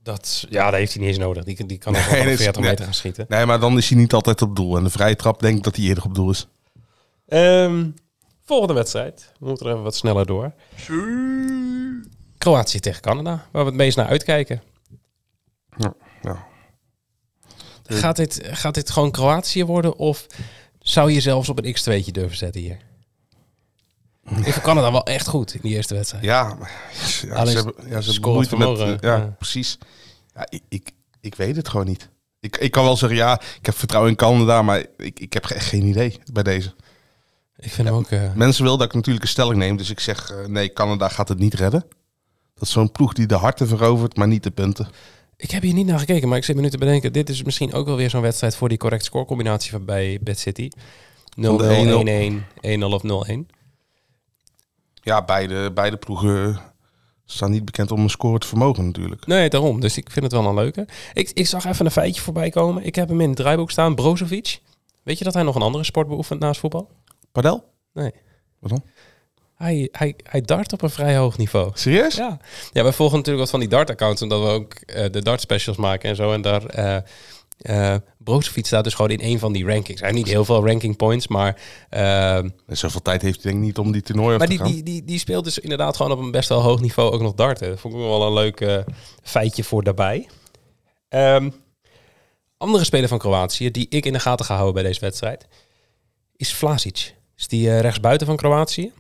Dat, 0.04 0.46
ja, 0.50 0.66
dat 0.70 0.80
heeft 0.80 0.92
hij 0.94 1.02
niet 1.02 1.12
eens 1.12 1.20
nodig. 1.24 1.44
Die, 1.44 1.66
die 1.66 1.78
kan 1.78 1.94
nog 1.94 2.02
Nee, 2.06 2.16
wel 2.16 2.24
dat 2.24 2.34
is- 2.34 2.42
40 2.44 2.62
meter 2.62 2.86
gaan 2.86 2.94
schieten. 2.94 3.26
Nee, 3.30 3.46
maar 3.46 3.60
dan 3.60 3.78
is 3.78 3.90
hij 3.90 3.98
niet 3.98 4.14
altijd 4.14 4.42
op 4.42 4.56
doel. 4.56 4.78
En 4.78 4.84
de 4.84 4.90
vrije 4.90 5.16
trap 5.16 5.40
denk 5.40 5.58
ik 5.58 5.64
dat 5.64 5.76
hij 5.76 5.86
eerder 5.86 6.04
op 6.04 6.16
doel 6.16 6.30
is. 6.30 6.48
Ehm, 7.28 7.90
volgende 8.46 8.74
wedstrijd. 8.74 9.32
We 9.40 9.46
moeten 9.48 9.66
er 9.66 9.72
even 9.72 9.84
wat 9.84 9.96
sneller 9.96 10.26
door. 10.26 10.54
Kroatië 12.38 12.80
tegen 12.80 13.02
Canada, 13.02 13.30
waar 13.52 13.64
we 13.64 13.70
het 13.70 13.78
meest 13.78 13.98
naar 13.98 14.08
uitkijken. 14.08 14.62
Ja, 15.78 15.94
ja. 16.22 16.48
Gaat 17.84 18.16
dit, 18.16 18.40
gaat 18.44 18.74
dit 18.74 18.90
gewoon 18.92 19.12
Kroatië 19.12 19.66
worden 19.66 19.96
of 19.98 20.26
zou 20.80 21.12
je 21.12 21.20
zelfs 21.22 21.50
op 21.50 21.58
een 21.64 21.76
x2'tje 21.76 22.12
durven 22.12 22.38
zetten 22.38 22.62
hier? 22.62 22.78
Ik 24.24 24.54
vond 24.54 24.62
Canada 24.62 24.92
wel 24.92 25.04
echt 25.06 25.28
goed 25.28 25.54
in 25.54 25.60
die 25.64 25.76
eerste 25.76 25.94
wedstrijd. 25.96 26.24
Ja, 26.24 26.56
maar- 26.60 26.82
ja, 27.22 27.34
Alleen 27.34 27.52
ze 27.52 27.56
hebben, 27.56 27.74
ja, 27.78 27.84
ze 27.88 27.94
hebben 27.94 28.14
scorend 28.14 28.52
moeite 28.52 28.86
met... 28.86 29.02
eh, 29.02 29.10
ja, 29.10 29.16
ja. 29.18 29.36
precies. 29.38 29.78
Ja, 30.36 30.46
ik, 30.50 30.62
ik, 30.70 30.92
ik 31.22 31.36
weet 31.36 31.56
het 31.56 31.70
gewoon 31.70 31.86
niet. 31.86 32.10
Ik, 32.40 32.58
ik 32.58 32.72
kan 32.72 32.84
wel 32.84 32.98
zeggen, 32.98 33.18
ja, 33.18 33.40
ik 33.60 33.66
heb 33.66 33.76
vertrouwen 33.78 34.12
in 34.12 34.18
Canada, 34.18 34.62
maar 34.62 34.86
ik, 34.98 35.20
ik 35.20 35.34
heb 35.34 35.46
echt 35.46 35.66
geen 35.66 35.86
idee 35.86 36.20
bij 36.34 36.44
deze. 36.44 36.74
Ik 37.56 37.72
vind 37.72 37.90
ook... 37.90 38.10
eh, 38.10 38.34
Mensen 38.34 38.64
willen 38.64 38.78
dat 38.80 38.88
ik 38.88 38.94
natuurlijk 38.94 39.24
een 39.26 39.30
stelling 39.32 39.58
neem, 39.58 39.78
dus 39.78 39.90
ik 39.90 40.00
zeg, 40.00 40.32
eh, 40.32 40.46
nee, 40.48 40.74
Canada 40.74 41.08
gaat 41.10 41.28
het 41.30 41.40
niet 41.40 41.54
redden. 41.54 41.86
Dat 42.54 42.64
is 42.64 42.72
zo'n 42.72 42.92
ploeg 42.92 43.14
die 43.14 43.26
de 43.26 43.36
harten 43.36 43.68
verovert, 43.68 44.16
maar 44.18 44.28
niet 44.28 44.44
de 44.44 44.52
punten. 44.52 44.88
ik 45.38 45.52
heb 45.52 45.62
hier 45.62 45.74
niet 45.74 45.86
naar 45.86 46.00
gekeken, 46.00 46.28
maar 46.28 46.38
ik 46.38 46.44
zit 46.44 46.56
me 46.56 46.62
nu 46.62 46.70
te 46.70 46.78
bedenken. 46.78 47.14
Dit 47.14 47.30
is 47.30 47.44
misschien 47.44 47.74
ook 47.74 47.86
wel 47.86 47.96
weer 47.96 48.10
zo'n 48.10 48.22
wedstrijd 48.22 48.56
voor 48.56 48.70
die 48.70 48.78
correct 48.78 49.06
scorecombinatie 49.06 49.72
van 49.72 49.86
bij 49.86 50.20
Bad 50.22 50.38
City. 50.38 50.70
0-0, 51.42 51.42
1-1, 51.42 51.44
1-0 52.62 52.84
of 52.84 53.02
0-1. 53.04 53.46
Ja, 55.02 55.26
beide, 55.26 55.72
beide 55.72 55.98
ploegen 55.98 56.60
staan 57.26 57.52
niet 57.52 57.66
bekend 57.66 57.92
om 57.92 58.00
een 58.00 58.10
score 58.10 58.40
te 58.40 58.48
vermogen 58.48 58.86
natuurlijk. 58.86 59.26
Nee, 59.26 59.50
daarom. 59.50 59.80
Dus 59.80 59.98
ik 59.98 60.12
vind 60.12 60.26
het 60.26 60.34
wel 60.34 60.46
een 60.46 60.56
leuke. 60.56 60.88
Ik, 61.14 61.30
ik 61.34 61.48
zag 61.48 61.66
even 61.66 61.86
een 61.86 61.92
feitje 61.92 62.22
voorbij 62.22 62.50
komen. 62.50 62.86
Ik 62.86 62.96
heb 62.96 63.10
hem 63.10 63.22
in 63.22 63.28
het 63.28 63.38
draaiboek 63.38 63.72
staan. 63.72 63.96
Brozovic. 63.96 64.60
Weet 65.04 65.18
je 65.18 65.24
dat 65.24 65.34
hij 65.34 65.44
nog 65.44 65.56
een 65.56 65.62
andere 65.62 65.84
sport 65.84 66.08
beoefent 66.08 66.40
naast 66.40 66.60
voetbal? 66.60 66.90
Padel? 67.32 67.64
Nee. 67.94 68.12
Wat 68.60 68.70
dan? 68.70 68.84
Hij, 69.56 69.90
hij, 69.92 70.16
hij 70.24 70.42
dart 70.42 70.74
op 70.74 70.82
een 70.82 70.90
vrij 70.90 71.18
hoog 71.18 71.38
niveau. 71.38 71.72
Serieus? 71.74 72.16
Ja. 72.16 72.40
ja, 72.72 72.84
wij 72.84 72.94
volgen 72.94 73.18
natuurlijk 73.18 73.44
wat 73.44 73.52
van 73.52 73.60
die 73.60 73.70
dart-accounts, 73.70 74.22
omdat 74.22 74.42
we 74.42 74.48
ook 74.48 74.74
eh, 74.74 75.12
de 75.12 75.22
dart-specials 75.22 75.78
maken 75.78 76.10
en 76.10 76.16
zo. 76.16 76.34
En 76.34 76.42
daar, 76.42 76.66
eh 76.66 76.98
eh 77.62 77.96
Brozovic 78.18 78.66
staat 78.66 78.84
dus 78.84 78.94
gewoon 78.94 79.12
in 79.12 79.20
een 79.22 79.40
van 79.40 79.54
die 79.54 79.66
rankings. 79.66 80.02
Hij 80.02 80.10
heeft 80.10 80.24
niet 80.24 80.34
heel 80.34 80.46
veel 80.46 80.68
ranking 80.68 80.98
points, 80.98 81.28
maar, 81.28 81.62
eh, 81.90 82.36
En 82.36 82.54
zoveel 82.68 83.02
tijd 83.02 83.22
heeft 83.22 83.44
hij 83.44 83.52
denk 83.52 83.64
ik 83.64 83.68
niet 83.68 83.78
om 83.78 83.92
die 83.92 84.02
toernooi 84.02 84.38
maar 84.38 84.48
te 84.48 84.58
die, 84.58 84.74
die, 84.74 84.84
die, 84.84 85.04
die 85.04 85.20
speelt 85.20 85.44
dus 85.44 85.60
inderdaad 85.60 85.96
gewoon 85.96 86.12
op 86.12 86.20
een 86.20 86.32
best 86.32 86.50
wel 86.50 86.62
hoog 86.62 86.82
niveau 86.82 87.12
ook 87.12 87.22
nog 87.22 87.34
darten. 87.34 87.70
Dat 87.70 87.80
vond 87.80 87.94
ik 87.94 88.00
wel 88.00 88.26
een 88.26 88.34
leuk 88.34 88.62
eh, 88.62 88.78
feitje 89.24 89.64
voor 89.64 89.84
daarbij. 89.84 90.28
Ehm, 91.10 91.50
andere 92.58 92.84
speler 92.84 93.10
van 93.10 93.18
Kroatië 93.18 93.72
die 93.72 93.86
ik 93.90 94.06
in 94.06 94.14
de 94.14 94.20
gaten 94.20 94.46
ga 94.46 94.54
houden 94.54 94.74
bij 94.74 94.84
deze 94.84 95.00
wedstrijd 95.00 95.48
is 96.36 96.54
Vlasic. 96.54 97.16
Is 97.38 97.48
die 97.48 97.70
eh, 97.70 97.80
rechtsbuiten 97.80 98.28
van 98.28 98.36
Kroatië. 98.36 98.92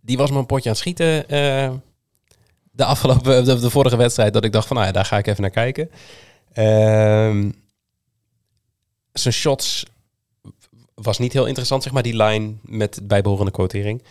Die 0.00 0.16
was 0.16 0.30
me 0.30 0.38
een 0.38 0.46
potje 0.46 0.68
aan 0.68 0.74
het 0.74 0.80
schieten 0.80 1.26
de 2.72 2.84
afgelopen 2.84 3.44
de, 3.44 3.58
de 3.60 3.70
vorige 3.70 3.96
wedstrijd 3.96 4.32
dat 4.32 4.44
ik 4.44 4.52
dacht 4.52 4.66
van 4.66 4.76
nou 4.76 4.88
ja, 4.88 4.94
daar 4.94 5.04
ga 5.04 5.18
ik 5.18 5.26
even 5.26 5.40
naar 5.42 5.50
kijken. 5.50 5.90
Ehm, 6.52 7.50
zijn 9.12 9.34
shots 9.34 9.84
was 10.94 11.18
niet 11.18 11.32
heel 11.32 11.46
interessant, 11.46 11.82
zeg 11.82 11.92
maar, 11.92 12.02
die 12.02 12.22
line 12.22 12.54
met 12.62 13.00
bijbehorende 13.02 13.50
quotering. 13.50 14.02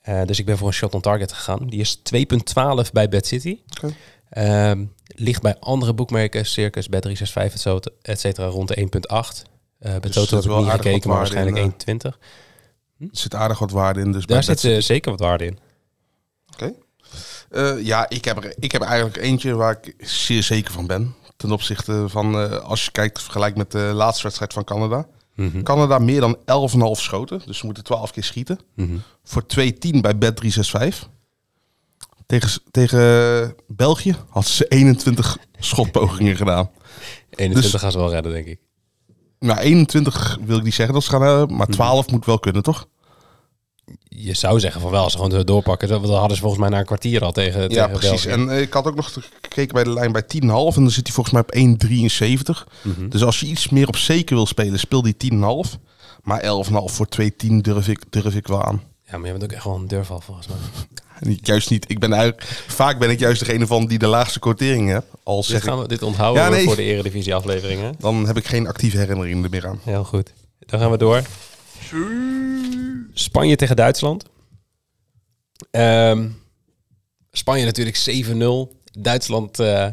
Eh, 0.00 0.22
dus 0.24 0.38
ik 0.38 0.46
ben 0.46 0.58
voor 0.58 0.66
een 0.66 0.74
shot 0.74 0.94
on 0.94 1.00
target 1.00 1.32
gegaan. 1.32 1.66
Die 1.66 1.80
is 1.80 2.00
2,12 2.02 2.92
bij 2.92 3.08
Bad 3.08 3.26
City. 3.26 3.58
Oké. 3.76 3.94
Ehm, 4.30 4.84
ligt 5.06 5.42
bij 5.42 5.56
andere 5.58 5.94
boekmerken, 5.94 6.46
Circus, 6.46 6.88
Bet365, 6.88 7.92
et 8.02 8.20
cetera, 8.20 8.46
rond 8.46 8.68
de 8.68 8.80
1,8. 8.80 9.44
Eh 9.78 9.90
bij 9.90 10.00
Dus 10.00 10.10
Toto 10.12 10.20
heb 10.20 10.28
zit 10.28 10.44
ik 10.44 10.50
wel 10.50 10.62
niet 10.62 10.70
gekeken, 10.70 11.08
maar 11.08 11.18
waarde 11.18 11.34
in, 11.34 11.42
waarschijnlijk 11.42 12.12
1,20. 12.12 12.18
Er 12.98 13.08
zit 13.12 13.34
aardig 13.34 13.58
wat 13.58 13.70
waarde 13.70 14.00
in. 14.00 14.12
Dus 14.12 14.26
Daar 14.26 14.42
zit 14.42 14.64
eh, 14.64 14.80
zeker 14.80 15.10
wat 15.10 15.20
waarde 15.20 15.44
in. 15.44 15.58
Oké. 16.52 16.72
Eh, 17.50 17.84
ja, 17.84 18.08
ik 18.08 18.24
heb, 18.24 18.44
er, 18.44 18.54
ik 18.58 18.72
heb 18.72 18.82
eigenlijk 18.82 19.16
eentje 19.16 19.54
waar 19.54 19.78
ik 19.82 19.94
zeer 20.06 20.42
zeker 20.42 20.72
van 20.72 20.86
ben. 20.86 21.14
Ten 21.38 21.52
opzichte 21.52 22.04
van, 22.08 22.34
eh, 22.40 22.58
als 22.58 22.84
je 22.84 22.90
kijkt, 22.90 23.22
vergelijk 23.22 23.56
met 23.56 23.70
de 23.70 23.78
laatste 23.94 24.22
wedstrijd 24.22 24.52
van 24.52 24.64
Canada. 24.64 25.06
Mhm. 25.34 25.62
Canada 25.62 25.98
meer 25.98 26.20
dan 26.20 26.36
11,5 26.44 27.00
schoten. 27.00 27.42
Dus 27.46 27.58
ze 27.58 27.66
moeten 27.66 27.84
12 27.84 28.10
keer 28.10 28.24
schieten. 28.24 28.58
Mhm. 28.74 28.96
Voor 29.24 29.46
2-10 29.46 30.00
bij 30.00 30.14
Bet365. 30.14 31.08
Tegen, 32.26 32.60
tegen 32.70 33.54
België 33.66 34.16
hadden 34.28 34.52
ze 34.52 34.64
21 34.64 35.38
schotpogingen 35.58 36.36
gedaan. 36.36 36.70
21 37.30 37.72
Dus- 37.72 37.80
gaan 37.80 37.92
ze 37.92 37.98
wel 37.98 38.10
redden, 38.10 38.32
denk 38.32 38.46
ik. 38.46 38.60
Nou, 39.38 39.58
21 39.58 40.38
wil 40.44 40.56
ik 40.56 40.62
niet 40.64 40.74
zeggen 40.74 40.94
dat 40.94 41.04
ze 41.04 41.10
gaan 41.10 41.22
hebben, 41.22 41.56
maar 41.56 41.66
12 41.66 42.10
moet 42.10 42.24
wel 42.26 42.38
kunnen, 42.38 42.62
toch? 42.62 42.88
Je 44.08 44.34
zou 44.34 44.60
zeggen 44.60 44.80
van 44.80 44.90
wel, 44.90 45.02
als 45.02 45.12
ze 45.12 45.18
gewoon 45.18 45.44
doorpakken. 45.44 45.88
Dat 45.88 46.04
hadden 46.04 46.36
ze 46.36 46.42
volgens 46.42 46.60
mij 46.60 46.70
na 46.70 46.78
een 46.78 46.84
kwartier 46.84 47.24
al 47.24 47.32
tegen, 47.32 47.60
Ja, 47.62 47.68
tegen 47.68 47.90
precies. 47.90 48.24
België. 48.24 48.28
En 48.42 48.50
eh, 48.50 48.60
ik 48.60 48.72
had 48.72 48.86
ook 48.86 48.94
nog 48.94 49.12
gekeken 49.42 49.74
bij 49.74 49.84
de 49.84 49.92
lijn 49.92 50.12
bij 50.12 50.22
10,5 50.22 50.28
en 50.40 50.48
dan 50.74 50.90
zit 50.90 51.06
hij 51.06 51.14
volgens 51.14 51.34
mij 51.34 51.42
op 51.42 51.54
1,73. 51.54 52.66
Mhm. 52.82 53.08
Dus 53.08 53.22
als 53.24 53.40
je 53.40 53.46
iets 53.46 53.68
meer 53.68 53.88
op 53.88 53.96
zeker 53.96 54.34
wil 54.36 54.46
spelen, 54.46 54.78
speel 54.78 55.02
die 55.02 55.16
10,5. 55.16 55.78
Maar 56.22 56.42
11,5 56.42 56.94
voor 56.94 57.06
2,10 57.22 57.60
durf 57.60 57.88
ik, 57.88 58.02
durf 58.10 58.34
ik 58.34 58.46
wel 58.46 58.62
aan. 58.64 58.82
Ja, 59.10 59.16
maar 59.18 59.26
je 59.26 59.32
bent 59.32 59.44
ook 59.44 59.52
echt 59.52 59.64
wel 59.64 59.74
een 59.74 59.88
durval 59.88 60.20
volgens 60.20 60.46
mij. 60.46 60.56
Juist 61.42 61.70
niet. 61.70 61.90
Ik 61.90 61.98
ben 61.98 62.12
eigenlijk, 62.12 62.42
vaak 62.66 62.98
ben 62.98 63.10
ik 63.10 63.18
juist 63.18 63.44
degene 63.44 63.66
van 63.66 63.86
die 63.86 63.98
de 63.98 64.06
laagste 64.06 64.38
quotering 64.38 64.88
heb. 64.90 65.04
Al 65.22 65.44
Dit, 65.46 65.62
gaan 65.62 65.78
we, 65.78 65.88
dit 65.88 66.02
onthouden 66.02 66.42
Ja, 66.42 66.48
we 66.50 66.54
nee. 66.56 66.64
voor 66.64 66.76
de 66.76 66.82
eredivisie 66.82 67.34
afleveringen. 67.34 67.94
dan 67.98 68.26
heb 68.26 68.36
ik 68.36 68.46
geen 68.46 68.66
actieve 68.66 68.96
herinneringen 68.98 69.44
er 69.44 69.50
meer 69.50 69.66
aan. 69.66 69.80
Heel 69.82 70.04
goed. 70.04 70.32
Dan 70.58 70.80
gaan 70.80 70.90
we 70.90 70.96
door. 70.98 71.22
Spanje 73.12 73.56
tegen 73.56 73.76
Duitsland. 73.76 74.24
Ehm, 75.70 76.28
Spanje 77.30 77.64
natuurlijk 77.64 77.96
7-0. 77.96 78.76
Duitsland 78.98 79.58
eh 79.60 79.86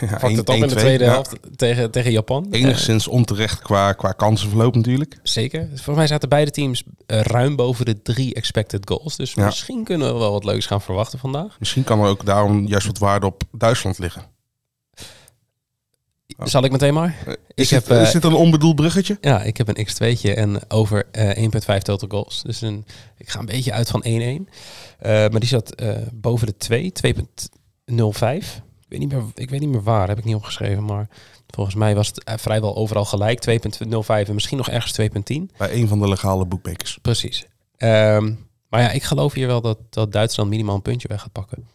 Ja, 0.00 0.16
pakt 0.18 0.36
het 0.36 0.48
op 0.48 0.54
in 0.54 0.60
de 0.60 0.66
1-2, 0.66 0.76
tweede 0.78 1.04
ja. 1.04 1.10
helft 1.10 1.36
tegen, 1.56 1.90
tegen 1.90 2.12
Japan. 2.12 2.46
Eh, 2.50 2.60
Enigszins 2.60 3.08
onterecht 3.08 3.58
qua, 3.62 3.92
qua 3.92 4.12
kansenverloop 4.12 4.74
natuurlijk. 4.74 5.18
zeker. 5.22 5.60
Dus 5.60 5.68
Volgens 5.82 5.96
mij 5.96 6.06
zaten 6.06 6.28
beide 6.28 6.50
teams 6.50 6.82
eh, 7.06 7.20
ruim 7.20 7.56
boven 7.56 7.84
de 7.84 8.02
drie 8.02 8.34
expected 8.34 8.88
goals. 8.88 9.16
Dus 9.16 9.32
Ja. 9.32 9.44
misschien 9.44 9.84
kunnen 9.84 10.12
we 10.12 10.18
wel 10.18 10.32
wat 10.32 10.44
leuks 10.44 10.66
gaan 10.66 10.82
verwachten 10.82 11.18
vandaag. 11.18 11.56
Misschien 11.58 11.84
kan 11.84 12.00
er 12.00 12.06
ook 12.08 12.24
daarom 12.26 12.66
juist 12.66 12.86
wat 12.86 12.98
waarde 12.98 13.26
op 13.26 13.42
Duitsland 13.52 13.98
liggen. 13.98 14.22
Zal 16.42 16.64
ik 16.64 16.70
meteen 16.70 16.94
maar? 16.94 17.16
Eh, 17.26 17.32
Ik 17.32 17.38
Is, 17.54 17.70
heb, 17.70 17.86
dit, 17.86 17.96
eh, 17.96 18.02
is 18.02 18.10
dit 18.12 18.24
een 18.24 18.34
onbedoeld 18.34 18.76
bruggetje? 18.76 19.18
Ja, 19.20 19.42
ik 19.42 19.56
heb 19.56 19.68
een 19.68 19.86
x2'tje 19.88 20.34
en 20.34 20.70
over 20.70 21.06
eh 21.10 21.42
1.5 21.42 21.78
total 21.82 22.08
goals. 22.08 22.42
Dus 22.42 22.60
een, 22.60 22.84
ik 23.16 23.28
ga 23.28 23.38
een 23.38 23.46
beetje 23.46 23.72
uit 23.72 23.88
van 23.88 24.04
1-1. 24.04 24.08
Eh, 24.98 25.10
maar 25.10 25.40
die 25.40 25.48
zat 25.48 25.74
eh, 25.74 25.96
boven 26.12 26.46
de 26.46 26.56
2, 26.56 26.92
2.05. 26.92 28.62
Ik 28.80 28.88
weet, 28.88 28.98
niet 28.98 29.12
meer, 29.12 29.22
ik 29.34 29.50
weet 29.50 29.60
niet 29.60 29.68
meer 29.68 29.82
waar, 29.82 30.08
heb 30.08 30.18
ik 30.18 30.24
niet 30.24 30.34
opgeschreven. 30.34 30.84
Maar 30.84 31.08
volgens 31.46 31.76
mij 31.76 31.94
was 31.94 32.06
het 32.06 32.24
eh, 32.24 32.34
vrijwel 32.36 32.76
overal 32.76 33.04
gelijk. 33.04 33.44
2.05 33.50 34.28
en 34.28 34.34
misschien 34.34 34.56
nog 34.56 34.68
ergens 34.68 35.00
2.10. 35.00 35.56
Bij 35.56 35.72
een 35.72 35.88
van 35.88 35.98
de 36.00 36.08
legale 36.08 36.46
boekmakers. 36.46 36.98
Precies. 37.02 37.46
Ehm, 37.76 38.32
maar 38.68 38.80
ja, 38.80 38.90
ik 38.90 39.02
geloof 39.02 39.32
hier 39.32 39.46
wel 39.46 39.60
dat, 39.60 39.78
dat 39.90 40.12
Duitsland 40.12 40.50
minimaal 40.50 40.74
een 40.74 40.82
puntje 40.82 41.08
weg 41.08 41.20
gaat 41.20 41.32
pakken. 41.32 41.68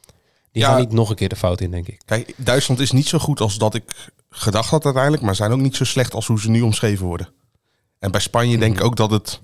Die 0.53 0.61
Ja. 0.61 0.67
gaan 0.69 0.79
niet 0.79 0.91
nog 0.91 1.09
een 1.09 1.15
keer 1.15 1.29
de 1.29 1.35
fout 1.35 1.61
in, 1.61 1.71
denk 1.71 1.87
ik. 1.87 2.01
Kijk, 2.05 2.33
Duitsland 2.37 2.79
is 2.81 2.91
niet 2.91 3.07
zo 3.07 3.17
goed 3.19 3.39
als 3.41 3.57
dat 3.57 3.75
ik 3.75 4.11
gedacht 4.29 4.69
had 4.69 4.83
uiteindelijk, 4.85 5.23
maar 5.23 5.35
zijn 5.35 5.51
ook 5.51 5.59
niet 5.59 5.75
zo 5.75 5.83
slecht 5.83 6.13
als 6.13 6.27
hoe 6.27 6.39
ze 6.39 6.49
nu 6.49 6.61
omschreven 6.61 7.05
worden. 7.05 7.27
En 7.99 8.11
bij 8.11 8.21
Spanje 8.21 8.57
denk 8.57 8.75
ik 8.77 8.83
ook 8.83 8.95
dat 8.95 9.11
het 9.11 9.39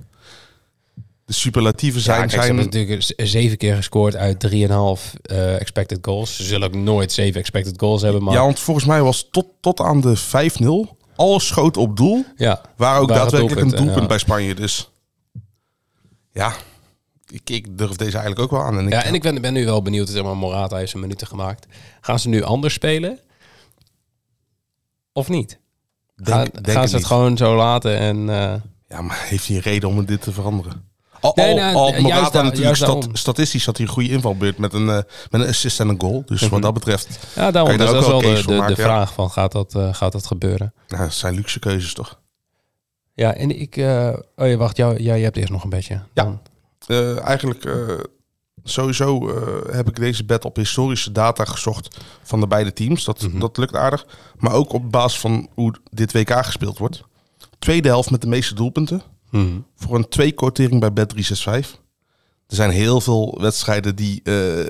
de 1.25 1.33
superlatieven 1.33 2.01
zijn. 2.01 2.25
Mhm. 2.25 2.29
Ja, 2.29 2.35
kijk, 2.35 2.41
ze 2.41 2.47
zijn 2.47 2.57
hebben 2.59 2.79
natuurlijk 2.79 3.29
zeven 3.29 3.57
keer 3.57 3.75
gescoord 3.75 4.15
uit 4.15 4.39
3,5 4.39 5.13
eh 5.21 5.59
expected 5.59 5.97
goals. 6.01 6.35
Ze 6.35 6.43
zullen 6.43 6.67
ook 6.67 6.75
nooit 6.75 7.11
zeven 7.11 7.39
expected 7.39 7.79
goals 7.79 8.01
hebben, 8.01 8.23
maar 8.23 8.33
ja, 8.33 8.41
want 8.41 8.59
volgens 8.59 8.85
mij 8.85 9.01
was 9.01 9.27
tot, 9.31 9.45
tot 9.61 9.79
aan 9.79 10.01
de 10.01 10.17
5-0 10.17 10.97
alles 11.15 11.47
schoten 11.47 11.81
op 11.81 11.97
doel. 11.97 12.25
ja, 12.35 12.61
Waar 12.77 12.99
ook 12.99 13.07
daadwerkelijk 13.07 13.61
een 13.61 13.69
doelpunt 13.69 13.99
ja. 14.01 14.05
bij 14.07 14.17
Spanje. 14.17 14.55
Dus 14.55 14.89
ja, 16.33 16.53
ik, 17.31 17.49
ik 17.49 17.77
durf 17.77 17.91
deze 17.95 18.17
eigenlijk 18.17 18.39
ook 18.39 18.51
wel 18.51 18.61
aan. 18.67 18.77
En 18.77 18.85
ik, 18.87 18.93
Ja, 18.93 19.03
en 19.03 19.13
ik 19.13 19.21
ben, 19.21 19.41
ben 19.41 19.53
nu 19.53 19.65
wel 19.65 19.81
benieuwd. 19.81 20.09
Zeg 20.09 20.23
maar, 20.23 20.37
Morata 20.37 20.75
heeft 20.77 20.89
zijn 20.89 21.01
minuten 21.01 21.27
gemaakt. 21.27 21.65
Gaan 22.01 22.19
ze 22.19 22.29
nu 22.29 22.43
anders 22.43 22.73
spelen? 22.73 23.19
Of 25.13 25.29
niet? 25.29 25.59
denk, 26.15 26.27
gaan 26.37 26.49
denk 26.51 26.65
gaan 26.69 26.87
ze 26.87 26.93
het 26.93 27.03
niet. 27.03 27.05
gewoon 27.05 27.37
zo 27.37 27.55
laten 27.55 27.97
en... 27.97 28.29
eh, 28.29 28.53
Ja, 28.87 29.01
maar 29.01 29.25
heeft 29.27 29.47
hij 29.47 29.55
een 29.55 29.61
reden 29.61 29.89
om 29.89 30.05
dit 30.05 30.21
te 30.21 30.31
veranderen? 30.31 30.87
Al, 31.21 31.31
Nee, 31.35 31.49
al, 31.49 31.55
nou, 31.55 31.75
al 31.75 31.87
juist 31.89 32.01
Morata 32.03 32.29
daar- 32.31 32.43
natuurlijk 32.43 32.75
stat- 32.75 33.07
statistisch 33.13 33.65
had 33.65 33.77
hij 33.77 33.85
een 33.85 33.91
goede 33.91 34.09
invalbeurt 34.09 34.57
met 34.57 34.73
een, 34.73 34.89
eh, 34.89 34.95
met 35.29 35.41
een 35.41 35.47
assist 35.47 35.79
en 35.79 35.87
een 35.89 36.01
goal. 36.01 36.23
Dus 36.25 36.47
wat 36.47 36.61
dat 36.61 36.73
betreft, 36.73 37.07
ja, 37.35 37.51
daarom. 37.51 37.71
Je 37.71 37.77
Dus 37.77 37.85
daar 37.85 37.95
dat 37.95 38.03
is 38.05 38.11
ook 38.13 38.21
wel 38.21 38.35
de, 38.35 38.45
de, 38.45 38.53
ja. 38.81 38.87
vraag 38.87 39.13
van, 39.13 39.29
gaat 39.31 39.51
dat, 39.51 39.75
eh, 39.75 39.93
gaat 39.93 40.11
dat 40.11 40.25
gebeuren? 40.27 40.73
nou, 40.87 41.03
het 41.03 41.13
zijn 41.13 41.33
luxe 41.35 41.59
keuzes 41.59 41.93
toch? 41.93 42.19
Ja, 43.13 43.33
en 43.33 43.59
ik... 43.59 43.75
oh 44.35 44.47
ja, 44.47 44.55
wacht. 44.57 44.77
Jou, 44.77 45.01
jij 45.01 45.21
hebt 45.21 45.37
eerst 45.37 45.51
nog 45.51 45.63
een 45.63 45.69
beetje. 45.69 45.93
Ja. 45.93 46.03
Dan- 46.13 46.41
Eh, 46.87 47.19
eigenlijk 47.25 47.65
eh, 47.65 47.73
sowieso 48.63 49.29
eh, 49.29 49.73
heb 49.75 49.87
ik 49.87 49.95
deze 49.95 50.25
bet 50.25 50.45
op 50.45 50.55
historische 50.55 51.11
data 51.11 51.45
gezocht 51.45 51.97
van 52.23 52.39
de 52.39 52.47
beide 52.47 52.73
teams. 52.73 53.03
Dat, 53.03 53.21
Mhm. 53.21 53.39
dat 53.39 53.57
lukt 53.57 53.75
aardig. 53.75 54.05
Maar 54.37 54.53
ook 54.53 54.73
op 54.73 54.91
basis 54.91 55.19
van 55.19 55.49
hoe 55.53 55.73
dit 55.89 56.11
WK 56.13 56.31
gespeeld 56.45 56.77
wordt. 56.77 57.03
Tweede 57.59 57.87
helft 57.87 58.11
met 58.11 58.21
de 58.21 58.27
meeste 58.27 58.53
doelpunten. 58.55 59.01
Mhm. 59.31 59.59
Voor 59.75 59.95
een 59.95 60.07
2 60.09 60.31
quotering 60.31 60.79
bij 60.79 61.05
Bet365. 61.05 61.77
Er 62.47 62.55
zijn 62.55 62.69
heel 62.71 63.01
veel 63.01 63.37
wedstrijden 63.41 63.95
die, 63.95 64.21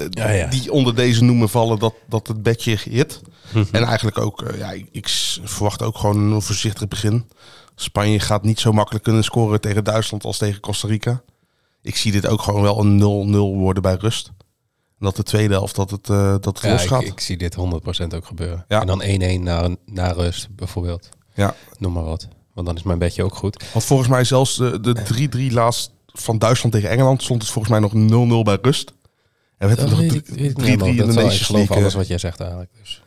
Ja, 0.09 0.29
ja. 0.31 0.47
die 0.49 0.71
onder 0.71 0.95
deze 0.95 1.23
noemen 1.23 1.49
vallen 1.49 1.79
dat, 1.79 1.93
dat 2.07 2.27
het 2.27 2.43
bedje 2.43 2.77
hit. 2.83 3.21
Mhm. 3.53 3.65
En 3.71 3.83
eigenlijk 3.83 4.17
ook, 4.17 4.43
ja, 4.57 4.71
ik, 4.71 4.87
ik 4.91 5.07
verwacht 5.43 5.81
ook 5.81 5.97
gewoon 5.97 6.31
een 6.31 6.41
voorzichtig 6.41 6.87
begin. 6.87 7.29
Spanje 7.75 8.19
gaat 8.19 8.43
niet 8.43 8.59
zo 8.59 8.71
makkelijk 8.71 9.03
kunnen 9.03 9.23
scoren 9.23 9.61
tegen 9.61 9.83
Duitsland 9.83 10.23
als 10.23 10.37
tegen 10.37 10.59
Costa 10.61 10.87
Rica. 10.87 11.21
Ik 11.81 11.95
zie 11.95 12.11
dit 12.11 12.27
ook 12.27 12.41
gewoon 12.41 12.61
wel 12.61 12.79
een 12.79 12.99
0-0 13.33 13.35
worden 13.57 13.83
bij 13.83 13.95
rust. 13.95 14.27
En 14.99 15.05
dat 15.05 15.15
de 15.15 15.23
tweede 15.23 15.53
helft 15.53 15.75
dat 15.75 15.89
het, 15.91 16.09
eh 16.09 16.31
dat 16.31 16.45
het 16.45 16.61
Ja, 16.61 16.71
losgaat. 16.71 17.01
ik, 17.01 17.07
ik 17.07 17.19
zie 17.19 17.37
dit 17.37 17.55
100% 17.55 17.59
ook 18.15 18.25
gebeuren. 18.25 18.65
Ja. 18.67 18.81
En 18.81 18.87
dan 18.87 19.03
1-1 19.39 19.43
naar, 19.43 19.69
naar 19.85 20.15
rust, 20.15 20.55
bijvoorbeeld. 20.55 21.09
Ja. 21.33 21.55
Noem 21.77 21.93
maar 21.93 22.03
wat. 22.03 22.27
Want 22.53 22.67
dan 22.67 22.75
is 22.75 22.83
mijn 22.83 22.99
bedje 22.99 23.23
ook 23.23 23.35
goed. 23.35 23.63
Want 23.73 23.85
volgens 23.85 24.09
mij 24.09 24.23
zelfs 24.23 24.55
de, 24.57 24.79
de 24.79 25.49
3-3 25.49 25.53
laatst 25.53 25.91
van 26.05 26.37
Duitsland 26.37 26.75
tegen 26.75 26.89
Engeland 26.89 27.23
stond 27.23 27.41
het 27.41 27.51
volgens 27.51 27.73
mij 27.79 27.81
nog 28.09 28.39
0-0 28.41 28.43
bij 28.43 28.57
rust. 28.61 28.93
En 29.57 29.69
het 29.69 29.79
Dat 29.79 29.89
nog 29.89 29.99
weet 29.99 30.13
ik, 30.15 30.25
3-3 30.25 30.33
weet 30.33 30.49
ik 30.49 30.57
niet 30.57 30.67
in 30.67 30.95
de 30.95 30.95
wel- 30.95 31.07
ik 31.09 31.13
Nations 31.15 31.41
geloof 31.45 31.71
alles 31.71 31.91
eh. 31.91 31.97
wat 31.97 32.07
jij 32.07 32.17
zegt 32.17 32.39
eigenlijk. 32.39 32.71
Dus 32.81 33.03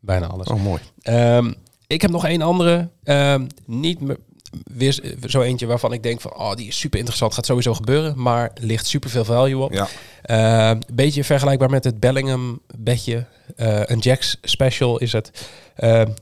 bijna 0.00 0.26
alles. 0.26 0.46
Oh, 0.46 0.62
mooi. 0.62 0.80
Ehm, 1.00 1.52
ik 1.86 2.02
heb 2.02 2.10
nog 2.10 2.24
één 2.24 2.42
andere. 2.42 2.90
Ehm, 3.02 3.46
niet 3.66 3.98
weer 4.74 4.92
z- 4.92 5.00
zo 5.26 5.40
eentje 5.40 5.66
waarvan 5.66 5.92
ik 5.92 6.02
denk 6.02 6.20
van... 6.20 6.34
Oh, 6.36 6.54
die 6.54 6.66
is 6.68 6.78
super 6.78 6.98
interessant. 6.98 7.34
Gaat 7.34 7.46
sowieso 7.46 7.74
gebeuren. 7.74 8.22
Maar 8.22 8.50
ligt 8.60 8.86
super 8.86 9.10
veel 9.10 9.24
value 9.24 9.56
op. 9.62 9.72
Ja. 9.72 9.88
Een 10.22 10.82
beetje 10.92 11.24
vergelijkbaar 11.24 11.70
met 11.70 11.84
het 11.84 12.00
Bellingham 12.00 12.60
bedje. 12.76 13.26
Eh, 13.56 13.80
een 13.84 13.98
Jacks 13.98 14.36
special 14.42 14.98
is 14.98 15.12
het. 15.12 15.48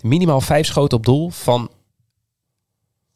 Minimaal 0.00 0.40
vijf 0.40 0.66
schoten 0.66 0.98
op 0.98 1.04
doel 1.04 1.30
van 1.30 1.70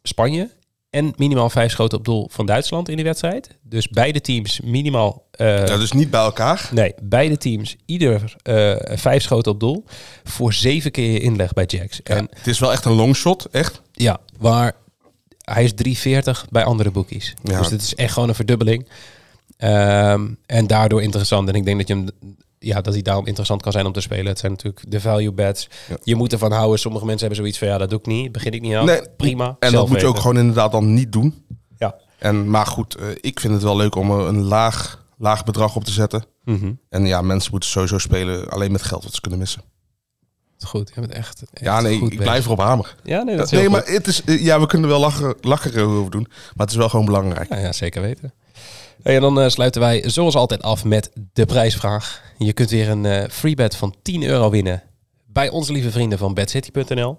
Spanje. 0.03 0.51
En 0.91 1.13
minimaal 1.17 1.51
vijf 1.51 1.71
schoten 1.71 1.99
op 1.99 2.05
doel 2.05 2.29
van 2.31 2.47
Duitsland 2.47 2.89
in 2.89 2.97
die 2.97 3.05
wedstrijd. 3.05 3.49
Dus 3.63 3.89
beide 3.89 4.21
teams 4.21 4.61
minimaal... 4.61 5.27
eh, 5.31 5.67
ja, 5.67 5.77
dus 5.77 5.93
niet 5.93 6.11
bij 6.11 6.21
elkaar. 6.21 6.69
Nee, 6.73 6.95
beide 7.03 7.39
teams 7.39 7.77
ieder 7.87 8.35
eh, 8.43 8.75
vijf 8.99 9.23
schoten 9.23 9.53
op 9.53 9.61
doel. 9.61 9.85
Voor 10.25 10.53
zeven 10.53 10.91
keer 10.91 11.11
je 11.13 11.21
inleg 11.21 11.53
bij 11.53 11.65
Jacks. 11.65 12.01
Ja, 12.05 12.15
En 12.15 12.29
het 12.35 12.47
is 12.47 12.59
wel 12.59 12.73
echt 12.73 12.85
een 12.85 12.93
longshot, 12.93 13.45
echt. 13.45 13.83
ja, 13.93 14.19
waar 14.39 14.73
hij 15.53 15.65
is 15.65 15.73
3,40 16.07 16.49
bij 16.51 16.65
andere 16.65 16.91
bookies. 16.91 17.35
Ja. 17.43 17.59
Dus 17.59 17.69
dit 17.69 17.83
is 17.83 17.95
echt 17.95 18.13
gewoon 18.13 18.29
een 18.29 18.35
verdubbeling. 18.35 18.89
Ehm, 19.57 20.29
en 20.47 20.67
daardoor 20.67 21.03
interessant. 21.03 21.49
En 21.49 21.55
ik 21.55 21.65
denk 21.65 21.79
dat, 21.79 21.89
je 21.89 21.95
hem, 21.95 22.09
ja, 22.59 22.81
dat 22.81 22.93
hij 22.93 23.03
daarom 23.03 23.27
interessant 23.27 23.63
kan 23.63 23.73
zijn 23.73 23.87
om 23.87 23.93
te 23.93 24.01
spelen. 24.01 24.27
Het 24.27 24.39
zijn 24.39 24.53
natuurlijk 24.53 24.85
de 24.89 25.01
value 25.01 25.33
bets. 25.33 25.69
Ja. 25.89 25.97
Je 26.03 26.15
moet 26.15 26.33
ervan 26.33 26.53
houden. 26.53 26.79
Sommige 26.79 27.05
mensen 27.05 27.27
hebben 27.27 27.45
zoiets 27.45 27.59
van, 27.59 27.69
ja, 27.69 27.79
dat 27.79 27.91
doe 27.91 27.99
ik 27.99 28.07
niet. 28.07 28.33
Begin 28.33 28.53
ik 28.53 28.61
niet 28.61 28.75
aan. 28.75 28.87
Nee, 28.87 29.01
Prima. 29.17 29.57
En 29.59 29.73
dat 29.73 29.89
moet 29.89 30.01
je 30.01 30.07
ook 30.07 30.19
gewoon 30.19 30.39
inderdaad 30.39 30.73
dan 30.73 30.95
niet 30.95 31.13
doen. 31.13 31.45
Ja. 31.77 31.95
En, 32.19 32.51
maar 32.51 32.67
goed, 32.67 32.95
eh, 32.95 33.07
ik 33.21 33.41
vind 33.41 33.53
het 33.53 33.63
wel 33.63 33.77
leuk 33.77 33.95
om 33.95 34.11
er 34.11 34.27
een 34.27 34.43
laag, 34.43 35.05
laag 35.19 35.45
bedrag 35.45 35.77
op 35.77 35.85
te 35.85 35.93
zetten. 35.93 36.25
Mhm. 36.45 36.73
En 36.89 37.07
ja, 37.07 37.21
mensen 37.23 37.51
moeten 37.51 37.71
sowieso 37.71 37.99
spelen 37.99 38.49
alleen 38.49 38.73
met 38.73 38.83
geld 38.83 39.05
wat 39.05 39.15
ze 39.15 39.21
kunnen 39.21 39.39
missen. 39.39 39.63
Goed, 40.65 40.93
je 40.95 41.01
bent 41.01 41.13
echt, 41.13 41.43
echt 41.53 41.65
ja, 41.65 41.81
nee, 41.81 41.99
goed 41.99 42.03
ik 42.03 42.19
bezig. 42.19 42.25
blijf 42.25 42.45
erop 42.45 42.59
hameren. 42.59 42.93
Ja, 43.03 43.23
nee, 43.23 43.37
dat 43.37 43.53
is 43.53 43.59
nee, 43.59 43.69
maar 43.69 43.83
goed. 43.83 43.95
het 43.95 44.07
is, 44.07 44.25
eh, 44.25 44.45
ja, 44.45 44.61
we 44.61 44.67
kunnen 44.67 44.89
er 44.89 44.93
wel 44.93 45.05
lachen, 45.05 45.35
lachen 45.41 45.83
over 45.83 46.11
doen. 46.11 46.27
Maar 46.29 46.67
het 46.67 46.71
is 46.71 46.77
wel 46.77 46.89
gewoon 46.89 47.05
belangrijk. 47.05 47.49
Ja, 47.49 47.59
ja 47.59 47.73
zeker 47.73 48.03
weten. 48.03 48.33
Hey, 49.03 49.15
en 49.15 49.21
dan 49.21 49.41
eh, 49.41 49.49
sluiten 49.49 49.81
wij 49.81 50.03
zoals 50.07 50.35
altijd 50.35 50.63
af 50.63 50.85
met 50.85 51.11
de 51.33 51.47
prijsvraag. 51.47 52.23
Je 52.39 52.53
kunt 52.53 52.71
weer 52.71 52.89
een 52.89 53.07
eh 53.07 53.29
free 53.31 53.55
bet 53.55 53.77
van 53.77 53.95
10 54.03 54.23
euro 54.23 54.51
winnen 54.51 54.83
bij 55.27 55.49
onze 55.49 55.73
lieve 55.73 55.91
vrienden 55.91 56.19
van 56.19 56.35
bedcity.nl. 56.35 57.19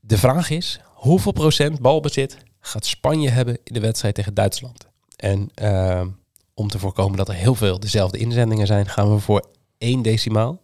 De 0.00 0.18
vraag 0.18 0.50
is, 0.50 0.80
hoeveel 0.94 1.32
procent 1.32 1.80
balbezit 1.80 2.36
gaat 2.60 2.86
Spanje 2.86 3.28
hebben 3.28 3.58
in 3.64 3.74
de 3.74 3.80
wedstrijd 3.80 4.14
tegen 4.14 4.34
Duitsland? 4.34 4.86
En 5.16 5.50
om 6.54 6.68
te 6.68 6.78
voorkomen 6.78 7.16
dat 7.16 7.28
er 7.28 7.34
heel 7.34 7.54
veel 7.54 7.80
dezelfde 7.80 8.18
inzendingen 8.18 8.66
zijn, 8.66 8.88
gaan 8.88 9.14
we 9.14 9.20
voor 9.20 9.44
één 9.78 10.02
decimaal. 10.02 10.60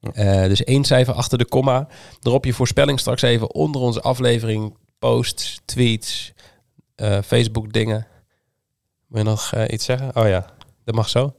Eh, 0.00 0.42
dus 0.44 0.64
één 0.64 0.84
cijfer 0.84 1.14
achter 1.14 1.38
de 1.38 1.44
komma. 1.44 1.88
Drop 2.20 2.44
je 2.44 2.52
voorspelling 2.52 3.00
straks 3.00 3.22
even 3.22 3.54
onder 3.54 3.80
onze 3.80 4.00
aflevering. 4.00 4.76
Posts, 4.98 5.60
tweets, 5.64 6.32
eh, 6.94 7.18
Facebook 7.24 7.72
dingen. 7.72 8.06
Wil 9.06 9.22
je 9.22 9.28
nog 9.28 9.52
eh, 9.52 9.64
iets 9.72 9.84
zeggen? 9.84 10.16
Oh 10.16 10.28
ja, 10.28 10.54
dat 10.84 10.94
mag 10.94 11.08
zo. 11.08 11.34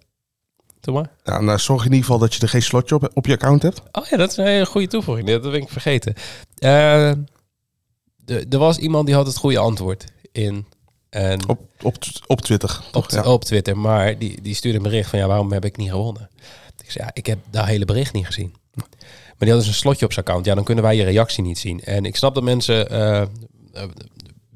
Doe 0.80 0.94
maar. 0.94 1.12
Ja, 1.24 1.42
nou, 1.42 1.60
zorg 1.60 1.80
in 1.86 1.90
ieder 1.92 2.04
geval 2.06 2.20
dat 2.20 2.34
je 2.34 2.42
er 2.42 2.50
geen 2.50 2.62
slotje 2.62 2.96
op, 2.96 3.10
op 3.14 3.26
je 3.26 3.34
account 3.34 3.62
hebt. 3.62 3.82
Oh 3.92 4.06
ja, 4.06 4.18
dat 4.18 4.32
is 4.32 4.38
een 4.38 4.46
hele 4.46 4.66
goede 4.66 4.88
toevoeging. 4.88 5.28
Dat 5.28 5.42
ben 5.42 5.54
ik 5.54 5.70
vergeten. 5.70 6.14
De- 6.56 8.46
er 8.50 8.58
was 8.58 8.78
iemand 8.78 9.06
die 9.06 9.16
had 9.16 9.26
het 9.26 9.38
goede 9.38 9.58
antwoord 9.58 10.06
in. 10.32 10.66
En 11.12 11.50
Op, 11.50 11.60
op, 11.82 11.96
op 12.28 12.42
Twitter. 12.42 12.80
op? 12.94 13.10
Ja. 13.10 13.24
op 13.24 13.44
Twitter. 13.44 13.78
Maar 13.78 14.18
die, 14.18 14.42
die 14.42 14.56
stuurde 14.56 14.78
een 14.78 14.84
bericht 14.84 15.10
van 15.10 15.20
ja, 15.20 15.28
waarom 15.28 15.52
heb 15.52 15.66
ik 15.66 15.78
niet 15.78 15.90
gewonnen? 15.90 16.30
Ik 16.84 16.92
zei 16.92 17.06
ja, 17.06 17.12
ik 17.14 17.26
heb 17.26 17.38
dat 17.50 17.66
hele 17.66 17.86
bericht 17.86 18.14
niet 18.14 18.26
gezien. 18.26 18.54
Maar 18.74 18.86
die 19.38 19.50
had 19.50 19.58
dus 19.60 19.68
een 19.68 19.74
slotje 19.74 20.06
op 20.06 20.14
zijn 20.14 20.26
account. 20.26 20.46
Ja, 20.46 20.56
dan 20.56 20.64
kunnen 20.64 20.84
wij 20.84 20.96
je 20.96 21.04
reactie 21.04 21.44
niet 21.44 21.60
zien. 21.60 21.84
En 21.84 22.06
ik 22.06 22.16
snap 22.16 22.34
dat 22.34 22.44
mensen 22.44 22.90
eh, 22.90 23.22
eh, 23.22 23.28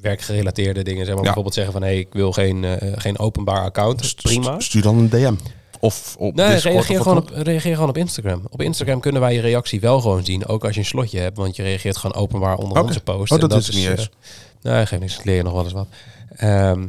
werkgerelateerde 0.01 0.83
dingen, 0.83 0.99
zeg 1.05 1.07
maar, 1.07 1.15
Ja. 1.17 1.23
bijvoorbeeld 1.23 1.53
zeggen 1.55 1.73
van 1.73 1.83
hé, 1.83 1.91
ik 1.91 2.07
wil 2.13 2.31
geen, 2.31 2.63
eh, 2.63 2.91
geen 2.95 3.19
openbaar 3.19 3.61
account. 3.61 4.05
St- 4.05 4.21
Prima. 4.21 4.59
st- 4.59 4.63
Stuur 4.63 4.81
dan 4.81 4.97
een 4.97 5.09
DM. 5.09 5.33
Of 5.79 6.15
op 6.19 6.35
Nee, 6.35 6.45
Discord 6.49 6.73
reageer 6.73 6.97
of 6.97 7.03
gewoon, 7.03 7.17
op, 7.17 7.29
reageer 7.29 7.73
gewoon 7.73 7.89
op 7.89 7.97
Instagram. 7.97 8.47
Op 8.49 8.61
Instagram 8.61 8.99
kunnen 8.99 9.21
wij 9.21 9.33
je 9.33 9.41
reactie 9.41 9.79
wel 9.79 10.01
gewoon 10.01 10.25
zien. 10.25 10.45
Ook 10.47 10.65
als 10.65 10.73
je 10.73 10.79
een 10.79 10.85
slotje 10.85 11.19
hebt, 11.19 11.37
want 11.37 11.55
je 11.55 11.63
reageert 11.63 11.97
gewoon 11.97 12.15
openbaar 12.21 12.57
onder 12.57 12.83
onze 12.83 12.99
post. 13.01 13.31
Oh, 13.31 13.41
En 13.41 13.47
dat 13.49 13.59
is 13.61 13.69
niet 13.69 13.87
eens. 13.87 14.09
nee, 14.61 14.85
geen 14.85 14.99
niks. 14.99 15.23
leer 15.23 15.35
je 15.35 15.43
nog 15.43 15.53
wel 15.53 15.63
eens 15.63 15.73
wat. 15.73 15.87
Ehm, 16.35 16.87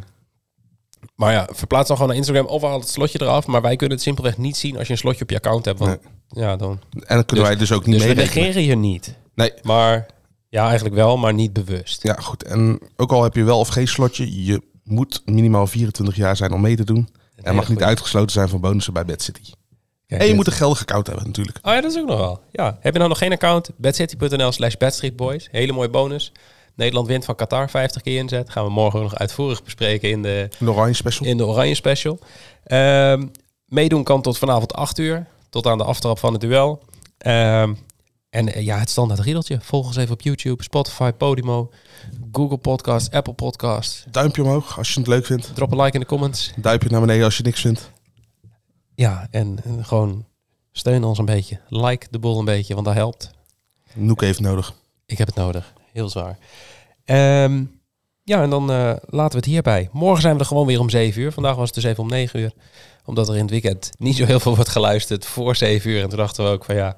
maar 1.15 1.33
ja, 1.33 1.49
verplaats 1.53 1.89
dan 1.89 1.97
gewoon 1.97 2.11
naar 2.11 2.21
Instagram 2.21 2.47
of 2.47 2.63
haal 2.63 2.81
het 2.81 2.89
slotje 2.89 3.23
eraf. 3.23 3.47
Maar 3.47 3.63
wij 3.63 3.77
kunnen 3.77 3.97
het 3.97 4.05
simpelweg 4.05 4.39
niet 4.39 4.57
zien 4.57 4.79
als 4.79 4.87
je 4.87 4.93
een 4.93 4.99
slotje 4.99 5.23
op 5.23 5.31
je 5.31 5.37
account 5.37 5.65
hebt. 5.65 5.79
Want, 5.79 5.99
ja, 6.29 6.57
dan, 6.57 6.81
En 6.93 7.15
dan 7.15 7.25
kunnen 7.25 7.47
wij 7.47 7.57
dus 7.57 7.73
ook 7.73 7.87
niet 7.87 7.99
dus 7.99 8.07
we 8.07 8.15
negeren 8.15 8.65
je 8.65 8.77
niet. 8.77 9.15
Nee. 9.35 9.53
Maar 9.63 10.07
ja, 10.49 10.65
eigenlijk 10.67 10.95
wel, 10.95 11.17
maar 11.17 11.35
niet 11.35 11.53
bewust. 11.53 12.03
Ja, 12.03 12.15
goed. 12.15 12.43
En 12.43 12.81
ook 12.97 13.13
al 13.13 13.23
heb 13.23 13.35
je 13.35 13.45
wel 13.45 13.59
of 13.59 13.69
geen 13.69 13.89
slotje, 13.89 14.45
je 14.45 14.63
moet 14.85 15.23
minimaal 15.25 15.67
24 15.67 16.17
jaar 16.17 16.37
zijn 16.37 16.53
om 16.53 16.61
mee 16.61 16.77
te 16.77 16.85
doen. 16.85 17.09
En 17.43 17.55
mag 17.55 17.69
niet 17.69 17.79
uit. 17.79 17.89
uitgesloten 17.89 18.33
zijn 18.33 18.49
van 18.49 18.61
bonussen 18.61 18.93
bij 18.93 19.05
Bad 19.05 19.23
City. 19.23 19.53
En 20.07 20.27
je 20.27 20.35
moet 20.35 20.47
een 20.47 20.53
geldig 20.53 20.81
account 20.81 21.07
hebben 21.07 21.27
natuurlijk. 21.27 21.59
Oh 21.63 21.73
ja, 21.73 21.81
dat 21.81 21.91
is 21.91 21.99
ook 21.99 22.09
nog 22.09 22.19
wel. 22.19 22.41
Ja. 22.51 22.79
Heb 22.81 22.93
je 22.93 22.99
nou 22.99 23.09
nog 23.09 23.19
geen 23.19 23.33
account? 23.33 23.71
bedcity.nl 23.77 24.53
slash 24.53 24.75
bedstreetboys. 24.75 25.49
Hele 25.51 25.73
mooie 25.73 25.91
bonus. 25.91 26.33
Nederland 26.77 27.07
wint 27.07 27.25
van 27.25 27.35
Qatar 27.35 27.71
50 27.71 28.03
keer 28.03 28.19
inzet. 28.19 28.51
Gaan 28.51 28.65
we 28.65 28.71
morgen 28.71 29.01
nog 29.01 29.15
uitvoerig 29.15 29.63
bespreken 29.63 30.11
in 30.11 30.23
de, 30.23 30.49
oranje 30.65 30.95
special. 30.95 31.27
in 31.27 31.37
de 31.37 31.47
Oranje 31.47 31.75
Special. 31.75 32.19
Ehm, 32.65 33.27
meedoen 33.67 34.05
kan 34.05 34.23
tot 34.23 34.39
vanavond 34.39 34.75
8 34.75 34.99
uur. 34.99 35.27
Tot 35.51 35.67
aan 35.67 35.79
de 35.79 35.85
aftrap 35.85 36.19
van 36.19 36.33
het 36.33 36.41
duel. 36.41 36.83
Ehm, 37.19 37.75
en 38.31 38.53
eh, 38.55 38.65
ja, 38.65 38.79
het 38.79 38.91
standaard 38.91 39.21
riedeltje. 39.21 39.59
Volg 39.61 39.87
ons 39.87 39.97
even 39.97 40.13
op 40.13 40.21
YouTube, 40.21 40.63
Spotify, 40.63 41.11
Podimo, 41.13 41.71
Google 42.33 42.59
Podcast, 42.59 43.11
Apple 43.11 43.33
Podcast. 43.33 44.05
Duimpje 44.11 44.43
omhoog 44.43 44.79
als 44.79 44.93
je 44.93 44.99
het 44.99 45.09
leuk 45.09 45.27
vindt. 45.27 45.55
Drop 45.55 45.73
een 45.73 45.81
like 45.81 45.95
in 45.95 46.01
de 46.01 46.07
comments. 46.07 46.53
Duimpje 46.57 46.91
naar 46.91 47.01
beneden 47.01 47.25
als 47.25 47.37
je 47.37 47.43
niks 47.43 47.61
vindt. 47.61 47.91
Ja, 48.95 49.29
en, 49.31 49.59
en 49.65 49.85
gewoon 49.85 50.25
Steun 50.77 51.05
ons 51.05 51.19
een 51.19 51.25
beetje. 51.25 51.61
Like 51.69 52.07
de 52.11 52.19
boel 52.19 52.39
een 52.39 52.45
beetje, 52.45 52.75
want 52.75 52.87
dat 52.87 52.95
helpt. 52.95 53.31
Noek 53.95 54.23
even 54.23 54.43
nodig. 54.43 54.75
Ik 55.07 55.19
heb 55.19 55.27
het 55.27 55.37
nodig. 55.37 55.73
Heel 55.97 56.09
zwaar. 56.09 56.39
Ehm, 57.05 57.65
ja, 58.23 58.43
en 58.43 58.51
dan 58.51 58.71
eh, 58.71 58.93
laten 59.07 59.31
we 59.31 59.37
het 59.37 59.45
hierbij. 59.45 59.89
Morgen 59.93 60.23
zijn 60.23 60.35
we 60.35 60.41
er 60.41 60.47
gewoon 60.47 60.67
weer 60.67 60.81
om 60.81 60.91
7 60.91 61.23
uur. 61.23 61.33
Vandaag 61.33 61.55
was 61.57 61.67
het 61.67 61.75
dus 61.75 61.85
even 61.85 62.03
om 62.03 62.09
9 62.09 62.41
uur. 62.41 62.53
Omdat 63.05 63.29
er 63.29 63.35
in 63.35 63.41
het 63.41 63.51
weekend 63.51 63.91
niet 63.99 64.17
zo 64.17 64.25
heel 64.25 64.41
veel 64.41 64.55
wordt 64.55 64.71
geluisterd 64.71 65.27
voor 65.27 65.57
7 65.57 65.91
uur. 65.91 66.03
En 66.03 66.09
toen 66.09 66.19
dachten 66.19 66.45
we 66.45 66.51
ook 66.51 66.65
van 66.65 66.75
ja, 66.75 66.97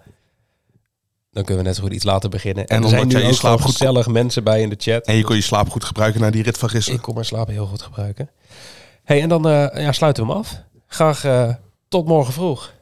dan 1.30 1.44
kunnen 1.44 1.62
we 1.62 1.68
net 1.68 1.76
zo 1.78 1.82
goed 1.82 1.92
iets 1.92 2.04
later 2.04 2.30
beginnen. 2.30 2.66
En, 2.66 2.76
En 2.76 2.82
er 2.82 2.88
zijn 2.88 3.08
nu 3.08 3.18
je 3.18 3.26
ook 3.26 3.32
slaap 3.32 3.61
goed- 3.61 3.70
gezellig 3.70 4.06
mensen 4.06 4.44
bij 4.44 4.61
in 4.62 4.68
de 4.68 4.76
chat. 4.78 5.06
En 5.06 5.14
je 5.16 5.24
kon 5.24 5.37
je 5.37 5.42
slaap 5.42 5.70
goed 5.70 5.84
gebruiken 5.84 6.20
na 6.20 6.30
die 6.30 6.42
rit 6.42 6.58
van 6.58 6.68
gisteren. 6.68 6.98
Ik 6.98 7.04
kon 7.04 7.14
mijn 7.14 7.26
slaap 7.26 7.48
heel 7.48 7.66
goed 7.66 7.82
gebruiken. 7.82 8.30
hey, 9.04 9.22
en 9.22 9.28
dan 9.28 9.48
eh, 9.48 9.82
ja, 9.82 9.92
sluiten 9.92 10.26
we 10.26 10.30
hem 10.30 10.38
af. 10.40 10.61
Graag 10.87 11.24
eh, 11.24 11.54
tot 11.88 12.06
morgen 12.06 12.32
vroeg. 12.32 12.72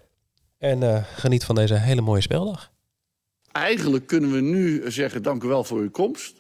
En 0.59 1.05
geniet 1.15 1.45
van 1.45 1.55
deze 1.55 1.75
hele 1.75 2.01
mooie 2.01 2.21
speeldag. 2.21 2.71
Eigenlijk 3.57 4.07
kunnen 4.07 4.33
we 4.33 4.41
nu 4.41 4.91
zeggen 4.91 5.23
dank 5.23 5.43
u 5.43 5.49
wel 5.49 5.65
voor 5.65 5.79
uw 5.79 5.91
komst. 5.91 6.35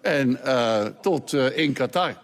En 0.00 0.44
eh, 0.44 0.86
tot 0.86 1.32
eh, 1.32 1.58
in 1.58 1.72
Qatar. 1.72 2.16